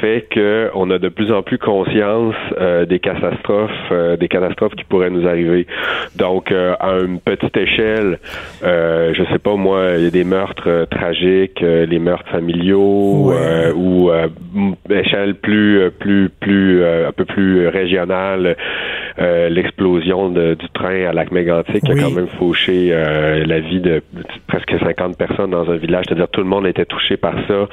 [0.00, 4.74] fait que on a de plus en plus conscience euh, des catastrophes, euh, des catastrophes
[4.74, 5.68] qui pourraient nous arriver.
[6.16, 8.18] Donc, euh, à une petite échelle,
[8.64, 12.28] euh, je sais pas moi, il y a des meurtres euh, tragiques, euh, les meurtres
[12.30, 13.36] familiaux, Ouais.
[13.38, 14.26] euh, ou euh,
[14.90, 18.56] échelle plus, plus, plus, euh, un peu plus régionale,
[19.18, 24.02] euh, l'explosion du train à Lac-Mégantic qui a quand même fauché euh, la vie de
[24.46, 26.04] presque 50 personnes dans un village.
[26.08, 27.68] C'est-à-dire tout le monde était touché par ça.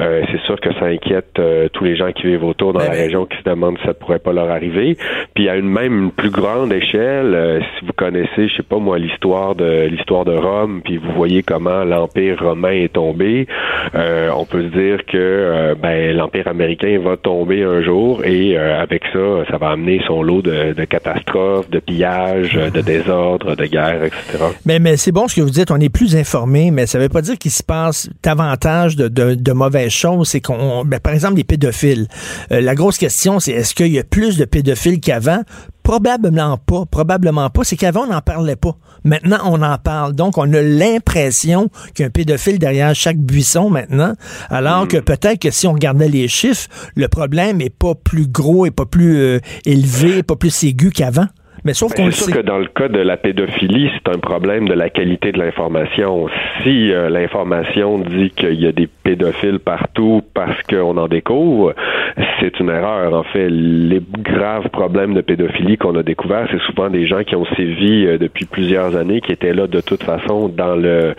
[0.00, 2.86] Euh, c'est sûr que ça inquiète euh, tous les gens qui vivent autour dans Ben,
[2.86, 4.96] la région qui se demandent si ça pourrait pas leur arriver.
[5.34, 8.78] Puis à une même une plus grande échelle, euh, si vous connaissez, je sais pas
[8.78, 13.46] moi, l'histoire de l'histoire de Rome, puis vous voyez comment l'empire romain est tombé,
[13.94, 18.80] euh, on peut se dire que ben l'empire américain va tomber un jour et euh,
[18.80, 23.66] avec ça, ça va amener son lot de, de catastrophes, de pillages, de désordres, de
[23.66, 24.44] guerres, etc.
[24.64, 27.08] Mais, mais c'est bon ce que vous dites, on est plus informé, mais ça veut
[27.08, 30.28] pas dire qu'il se passe davantage de, de, de mauvaises choses.
[30.28, 32.08] C'est qu'on, ben, par exemple, les pédophiles.
[32.52, 35.42] Euh, la grosse question, c'est est-ce qu'il y a plus de pédophiles qu'avant?
[35.82, 36.84] Probablement pas.
[36.90, 37.64] Probablement pas.
[37.64, 38.76] C'est qu'avant, on n'en parlait pas.
[39.04, 40.14] Maintenant, on en parle.
[40.14, 44.12] Donc, on a l'impression qu'il y a un pédophile derrière chaque buisson maintenant.
[44.50, 48.66] Alors que peut-être que si on regardait les chiffres, le problème est pas plus gros
[48.66, 51.26] et pas plus euh, élevé, pas plus aigu qu'avant.
[51.62, 52.24] Mais sauf qu'on C'est sait.
[52.24, 55.38] sûr que dans le cas de la pédophilie, c'est un problème de la qualité de
[55.38, 56.26] l'information.
[56.62, 61.74] Si euh, l'information dit qu'il y a des pédophiles partout parce qu'on en découvre,
[62.40, 63.14] c'est une erreur.
[63.14, 67.36] En fait, les graves problèmes de pédophilie qu'on a découverts, c'est souvent des gens qui
[67.36, 71.14] ont sévi euh, depuis plusieurs années, qui étaient là de toute façon dans le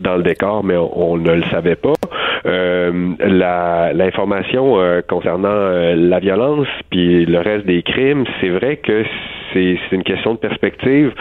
[0.00, 1.92] dans le décor, mais on, on ne le savait pas.
[2.46, 8.76] Euh, la- L'information euh, concernant euh, la violence puis le reste des crimes, c'est vrai
[8.78, 9.04] que
[9.52, 11.12] c'est une question de perspective.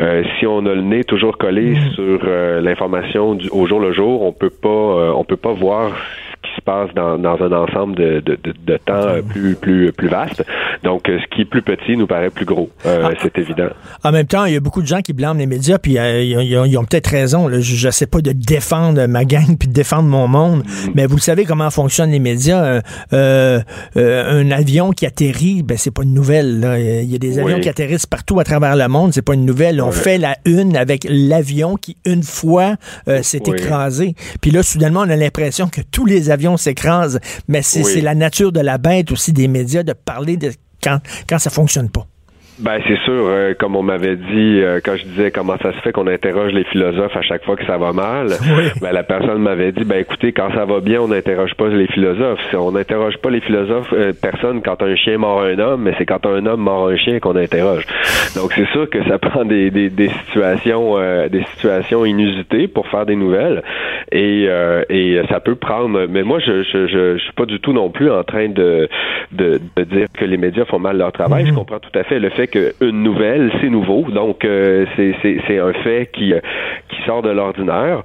[0.00, 3.92] Euh, si on a le nez toujours collé sur euh, l'information du- au jour le
[3.92, 5.92] jour, on peut pas euh, on peut pas voir
[6.42, 9.92] ce qui se passe dans, dans un ensemble de, de, de, de temps plus plus
[9.92, 10.44] plus vaste.
[10.82, 12.68] Donc ce qui est plus petit nous paraît plus gros.
[12.84, 13.68] Euh, c'est évident.
[14.04, 16.56] En même temps, il y a beaucoup de gens qui blâment les médias, puis ils,
[16.58, 17.48] ont- ont peut-être raison.
[17.48, 17.60] là.
[17.60, 20.62] Je ne sais pas de défendre ma gang puis de défendre mon monde,
[20.94, 22.64] mais vous savez comment fonctionnent les médias.
[22.64, 22.80] Euh,
[23.12, 23.60] euh,
[23.96, 26.60] euh, un avion qui atterrit, ben c'est pas une nouvelle.
[26.60, 26.78] là.
[26.78, 27.60] Il y a des avions Oui.
[27.60, 29.80] qui atterrissent partout à travers le monde, c'est pas une nouvelle.
[29.80, 32.76] On fait la une avec l'avion qui une fois
[33.08, 33.54] euh, s'est Oui.
[33.56, 34.14] écrasé.
[34.40, 37.20] Puis là, soudainement, on a l'impression que tous les avions s'écrasent.
[37.48, 40.52] Mais c'est la nature de la bête aussi des médias de parler de
[40.82, 40.98] quand
[41.28, 42.06] quand ça fonctionne pas.
[42.58, 45.78] Ben c'est sûr, euh, comme on m'avait dit euh, quand je disais comment ça se
[45.80, 48.28] fait qu'on interroge les philosophes à chaque fois que ça va mal,
[48.80, 51.86] ben la personne m'avait dit ben écoutez quand ça va bien on n'interroge pas les
[51.88, 55.82] philosophes, Si on n'interroge pas les philosophes euh, personne quand un chien mord un homme,
[55.82, 57.84] mais c'est quand un homme mord un chien qu'on interroge.
[58.34, 62.86] Donc c'est sûr que ça prend des, des, des situations euh, des situations inusitées pour
[62.88, 63.62] faire des nouvelles.
[64.12, 67.60] Et euh, et ça peut prendre mais moi je je, je je suis pas du
[67.60, 68.88] tout non plus en train de
[69.32, 72.18] de, de dire que les médias font mal leur travail, je comprends tout à fait
[72.18, 76.40] le fait qu'une nouvelle, c'est nouveau, donc euh, c'est un fait qui, euh,
[76.88, 78.02] qui sort de l'ordinaire.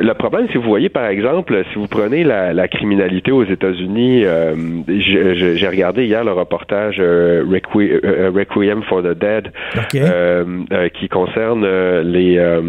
[0.00, 4.22] Le problème, si vous voyez, par exemple, si vous prenez la, la criminalité aux États-Unis,
[4.24, 4.54] euh,
[4.86, 9.50] j'ai regardé hier le reportage euh, Requi- euh, Requiem for the Dead,
[9.96, 12.60] euh, euh, qui concerne euh, les euh,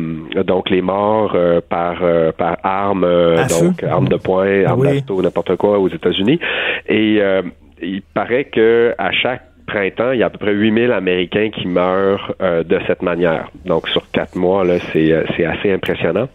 [0.44, 3.66] donc les morts euh, par euh, par arme, euh, À feu.
[3.68, 5.00] donc arme de poing, arme Oui.
[5.02, 6.40] d'assaut, n'importe quoi aux États-Unis,
[6.88, 7.44] et euh,
[7.82, 11.68] il paraît que à chaque printemps, il y a à peu près 8000 Américains qui
[11.68, 13.50] meurent euh, de cette manière.
[13.66, 16.28] Donc, sur quatre mois, là, c'est, euh, c'est assez impressionnant.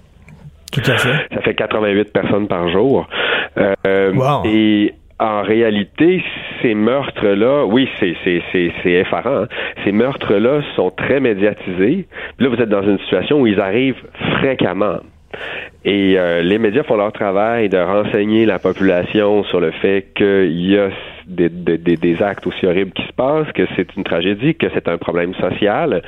[0.73, 1.35] Tout à fait.
[1.35, 3.07] Ça fait 88 personnes par jour.
[3.59, 4.43] Euh, Wow.
[4.47, 6.23] Et en réalité,
[6.61, 9.43] ces meurtres-là, oui, c'est, c'est, c'est, c'est effarant.
[9.43, 9.49] hein.
[9.85, 12.07] Ces meurtres-là sont très médiatisés.
[12.37, 14.03] Puis là, vous êtes dans une situation où ils arrivent
[14.41, 14.97] fréquemment.
[15.85, 20.61] Et euh, les médias font leur travail de renseigner la population sur le fait qu'il
[20.71, 20.89] y a
[21.27, 24.67] des, des- des- des actes aussi horribles qui se passent, que c'est une tragédie, que
[24.75, 26.03] c'est un problème social.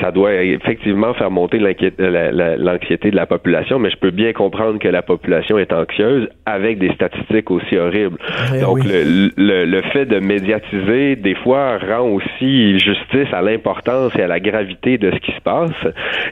[0.00, 4.88] Ça doit effectivement faire monter l'anxiété de la population, mais je peux bien comprendre que
[4.88, 8.18] la population est anxieuse avec des statistiques aussi horribles.
[8.54, 8.82] Eh Donc, oui.
[8.84, 14.26] le, le, le fait de médiatiser, des fois, rend aussi justice à l'importance et à
[14.26, 15.70] la gravité de ce qui se passe.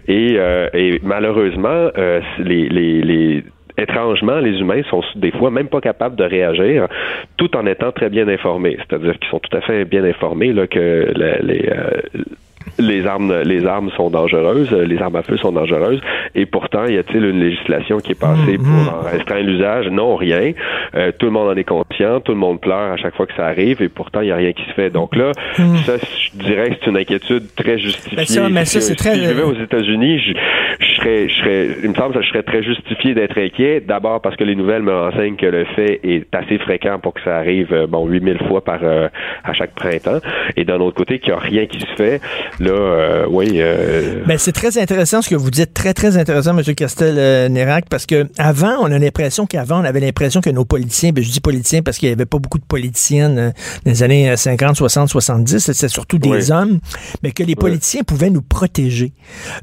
[0.08, 3.44] Et, euh, et malheureusement, euh, les, les, les
[3.76, 6.86] étrangement, les humains sont des fois même pas capables de réagir
[7.36, 8.76] tout en étant très bien informés.
[8.78, 12.00] C'est-à-dire qu'ils sont tout à fait bien informés là, que la- les, euh,
[12.78, 16.00] les armes les armes sont dangereuses, les armes à feu sont dangereuses,
[16.34, 19.86] et pourtant, y a-t-il une législation qui est passée pour en restreindre l'usage?
[19.88, 20.52] Non, rien.
[20.94, 23.34] Euh, tout le monde en est conscient, tout le monde pleure à chaque fois que
[23.34, 24.90] ça arrive, et pourtant, il n'y a rien qui se fait.
[24.90, 25.32] Donc là,
[25.86, 28.16] ça, je dirais que c'est une inquiétude très justifiée.
[28.16, 30.32] Ben ça, mais ça, Si- c'est très- Si je vivais aux États-Unis, je,
[30.84, 33.80] je serais, je serais, il me semble que je serais très justifié d'être inquiet.
[33.86, 37.20] D'abord parce que les nouvelles me renseignent que le fait est assez fréquent pour que
[37.22, 39.08] ça arrive, euh, bon, 8000 fois par euh,
[39.44, 40.18] à chaque printemps.
[40.56, 42.20] Et d'un autre côté, qu'il n'y a rien qui se fait.
[42.60, 43.50] Là, euh, oui.
[43.54, 46.62] euh, Ben, c'est très intéressant ce que vous dites, très, très intéressant, M.
[46.74, 51.22] Castel-Nérac, parce que avant, on a l'impression qu'avant, on avait l'impression que nos politiciens, ben,
[51.24, 53.50] je dis politiciens parce qu'il n'y avait pas beaucoup de politiciennes euh,
[53.84, 56.52] dans les années euh, 50, 60, 70, c'était surtout des Oui.
[56.52, 56.78] hommes,
[57.22, 59.12] mais que les politiciens pouvaient nous protéger.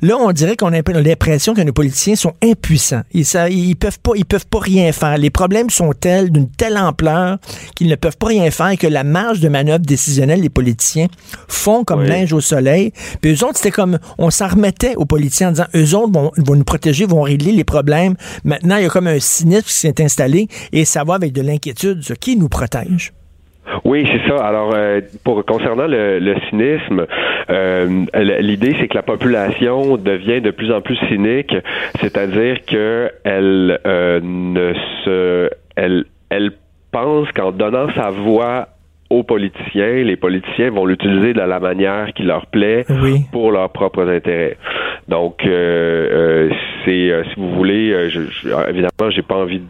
[0.02, 3.02] Là, on dirait qu'on a l'impression que nos politiciens sont impuissants.
[3.14, 5.18] Ils, ça, ils peuvent pas, ils peuvent pas rien faire.
[5.18, 7.38] Les problèmes sont tels, d'une telle ampleur
[7.76, 11.08] qu'ils ne peuvent pas rien faire et que la marge de manœuvre décisionnelle des politiciens
[11.48, 12.08] font comme Oui.
[12.08, 12.81] linge au soleil.
[13.22, 16.56] Puis eux autres, c'était comme, on s'en remettait aux politiciens en disant, eux autres vont,
[16.56, 18.16] nous protéger, vont régler les problèmes.
[18.44, 21.42] Maintenant, il y a comme un cynisme qui s'est installé et ça va avec de
[21.42, 22.02] l'inquiétude.
[22.20, 23.14] Qui nous protège.
[23.86, 24.44] Oui, c'est ça.
[24.44, 27.06] Alors, euh, pour concernant le, cynisme,
[27.50, 28.06] euh,
[28.42, 31.56] l'idée c'est que la population devient de plus en plus cynique,
[32.00, 34.74] c'est-à-dire que elle euh, ne
[35.06, 36.52] se, elle, elle
[36.92, 38.68] pense qu'en donnant sa voix
[39.12, 43.26] aux politiciens, les politiciens vont l'utiliser de la manière qui leur plaît Oui.
[43.32, 44.58] pour leurs propres intérêts.
[45.10, 46.50] Donc, euh, euh,
[46.86, 49.66] c'est, euh, si vous voulez, euh, je, je, évidemment, j'ai pas envie de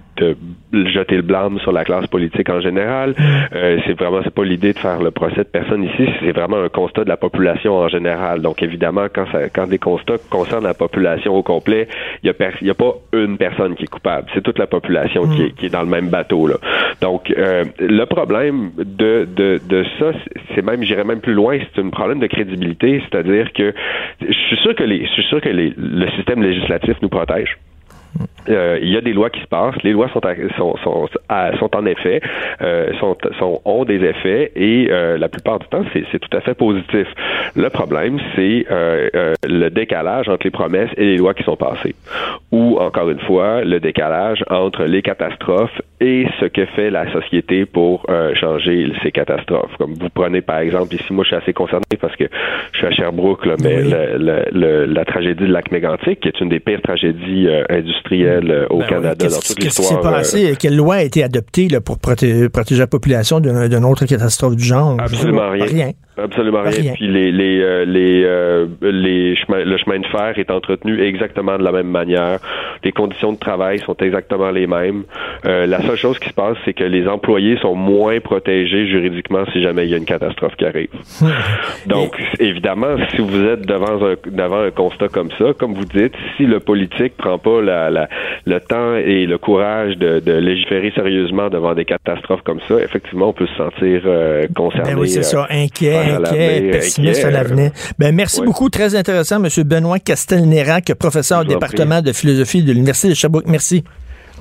[0.73, 3.15] jeter le blâme sur la classe politique en général.
[3.53, 6.07] Euh, c'est vraiment, c'est pas l'idée de faire le procès de personne ici.
[6.19, 8.41] C'est vraiment un constat de la population en général.
[8.41, 11.87] Donc, évidemment, quand ça, quand des constats concernent la population au complet,
[12.23, 14.27] il y a, il y a pas une personne qui est coupable.
[14.33, 16.55] C'est toute la population qui, est, qui est dans le même bateau là.
[17.01, 21.57] Donc, euh, le problème de de, de ça, c'est- c'est même, j'irais même plus loin,
[21.73, 23.73] c'est un problème de crédibilité, c'est-à-dire que
[24.21, 27.57] je suis sûr que les, je suis sûr que les, le système législatif nous protège.
[28.49, 29.75] Euh, il y a des lois qui se passent.
[29.83, 32.21] Les lois sont, à- sont, sont, à- sont en effet,
[32.61, 36.35] euh, sont, sont, ont des effets et euh, la plupart du temps, c'est c'est tout
[36.35, 37.07] à fait positif.
[37.55, 38.65] Le problème, c'est
[39.43, 41.95] le décalage entre les promesses et les lois qui sont passées.
[42.51, 47.65] Ou, encore une fois, le décalage entre les catastrophes et ce que fait la société
[47.65, 49.75] pour changer ces catastrophes.
[49.77, 52.25] Comme vous prenez, par exemple, ici, moi, je suis assez concerné parce que
[52.73, 53.91] je suis à Sherbrooke, là, mais Oui.
[53.91, 58.00] le- le- le- la tragédie de lac mégantic, qui est une des pires tragédies industrielles
[58.11, 58.89] euh, au Ben oui.
[58.89, 60.05] Canada dans Qu'est-ce qui s'est l'histoire.
[60.05, 60.55] euh, passé?
[60.59, 64.55] Quelle loi a été adoptée là, pour proté- protéger la population d'une d'une autre catastrophe
[64.55, 64.97] du genre?
[64.99, 65.65] Absolument rien.
[65.65, 65.91] Rien.
[66.17, 66.71] Absolument rien.
[66.81, 66.93] Rien.
[66.93, 71.57] Puis les les euh, les euh, les chemins, le chemin de fer est entretenu exactement
[71.57, 72.39] de la même manière.
[72.83, 75.03] Les conditions de travail sont exactement les mêmes.
[75.45, 79.43] Euh, la seule chose qui se passe, c'est que les employés sont moins protégés juridiquement
[79.53, 80.89] si jamais il y a une catastrophe qui arrive.
[81.87, 86.13] Donc évidemment, si vous êtes devant un devant un constat comme ça, comme vous dites,
[86.37, 88.09] si le politique prend pas la, la-
[88.45, 93.29] le temps et le courage de, de légiférer sérieusement devant des catastrophes comme ça, effectivement,
[93.29, 94.93] on peut se sentir euh, concerné.
[94.93, 95.47] Ben oui, c'est euh, ça.
[95.49, 97.71] Inquiet, inquiet, pessimiste à l'avenir.
[97.99, 98.69] Ben, merci beaucoup.
[98.69, 99.49] Très intéressant, M.
[99.63, 103.47] Benoît Castelnérac, professeur au Je département de philosophie de l'Université de Sherbrooke.
[103.47, 103.83] Merci.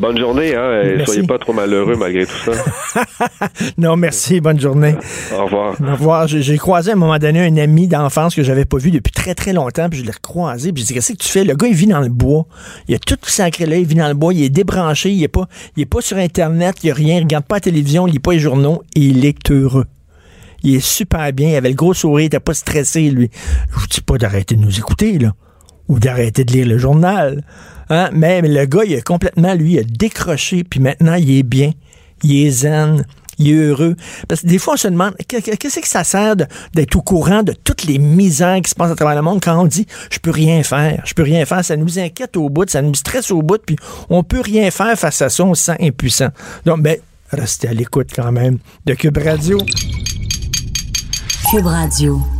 [0.01, 0.81] Bonne journée, hein.
[0.83, 1.05] et.
[1.05, 2.53] Soyez pas trop malheureux malgré tout ça.
[3.79, 4.41] Non, merci.
[4.41, 4.95] Bonne journée.
[5.37, 5.77] Au revoir.
[5.81, 6.27] Au revoir.
[6.27, 9.35] J'ai croisé à un moment donné un ami d'enfance que j'avais pas vu depuis très
[9.35, 11.45] très longtemps, puis je l'ai recroisé, puis j'ai dit qu'est-ce que tu fais?
[11.45, 12.47] Le gars il vit dans le bois.
[12.89, 15.29] Il a tout sacré là, il vit dans le bois, il est débranché, il est
[15.29, 15.47] pas
[15.77, 18.19] il est pas sur internet, il a rien, il regarde pas la télévision, il lit
[18.19, 19.85] pas les journaux et il est heureux.
[20.63, 23.31] Il est super bien, il avait le gros sourire, il était pas stressé lui.
[23.73, 25.33] Je vous dis pas d'arrêter de nous écouter là
[25.89, 27.45] ou d'arrêter de lire le journal.
[27.89, 28.11] Hein?
[28.13, 31.73] Mais, le gars, il a complètement, lui, décroché, puis maintenant, il est bien,
[32.23, 33.05] il est zen,
[33.39, 33.97] il est heureux.
[34.29, 37.43] Parce que des fois, on se demande, qu'est- qu'est-ce que ça sert d'être au courant
[37.43, 40.19] de toutes les misères qui se passent à travers le monde quand on dit, je
[40.21, 43.33] peux rien faire, je peux rien faire, ça nous inquiète au bout, ça nous stresse
[43.33, 43.75] au bout, puis
[44.11, 46.29] on peut rien faire face à ça, on se sent impuissant.
[46.67, 46.99] Donc, ben,
[47.33, 49.59] restez à l'écoute quand même de Cube Radio.
[51.51, 52.40] Cube Radio.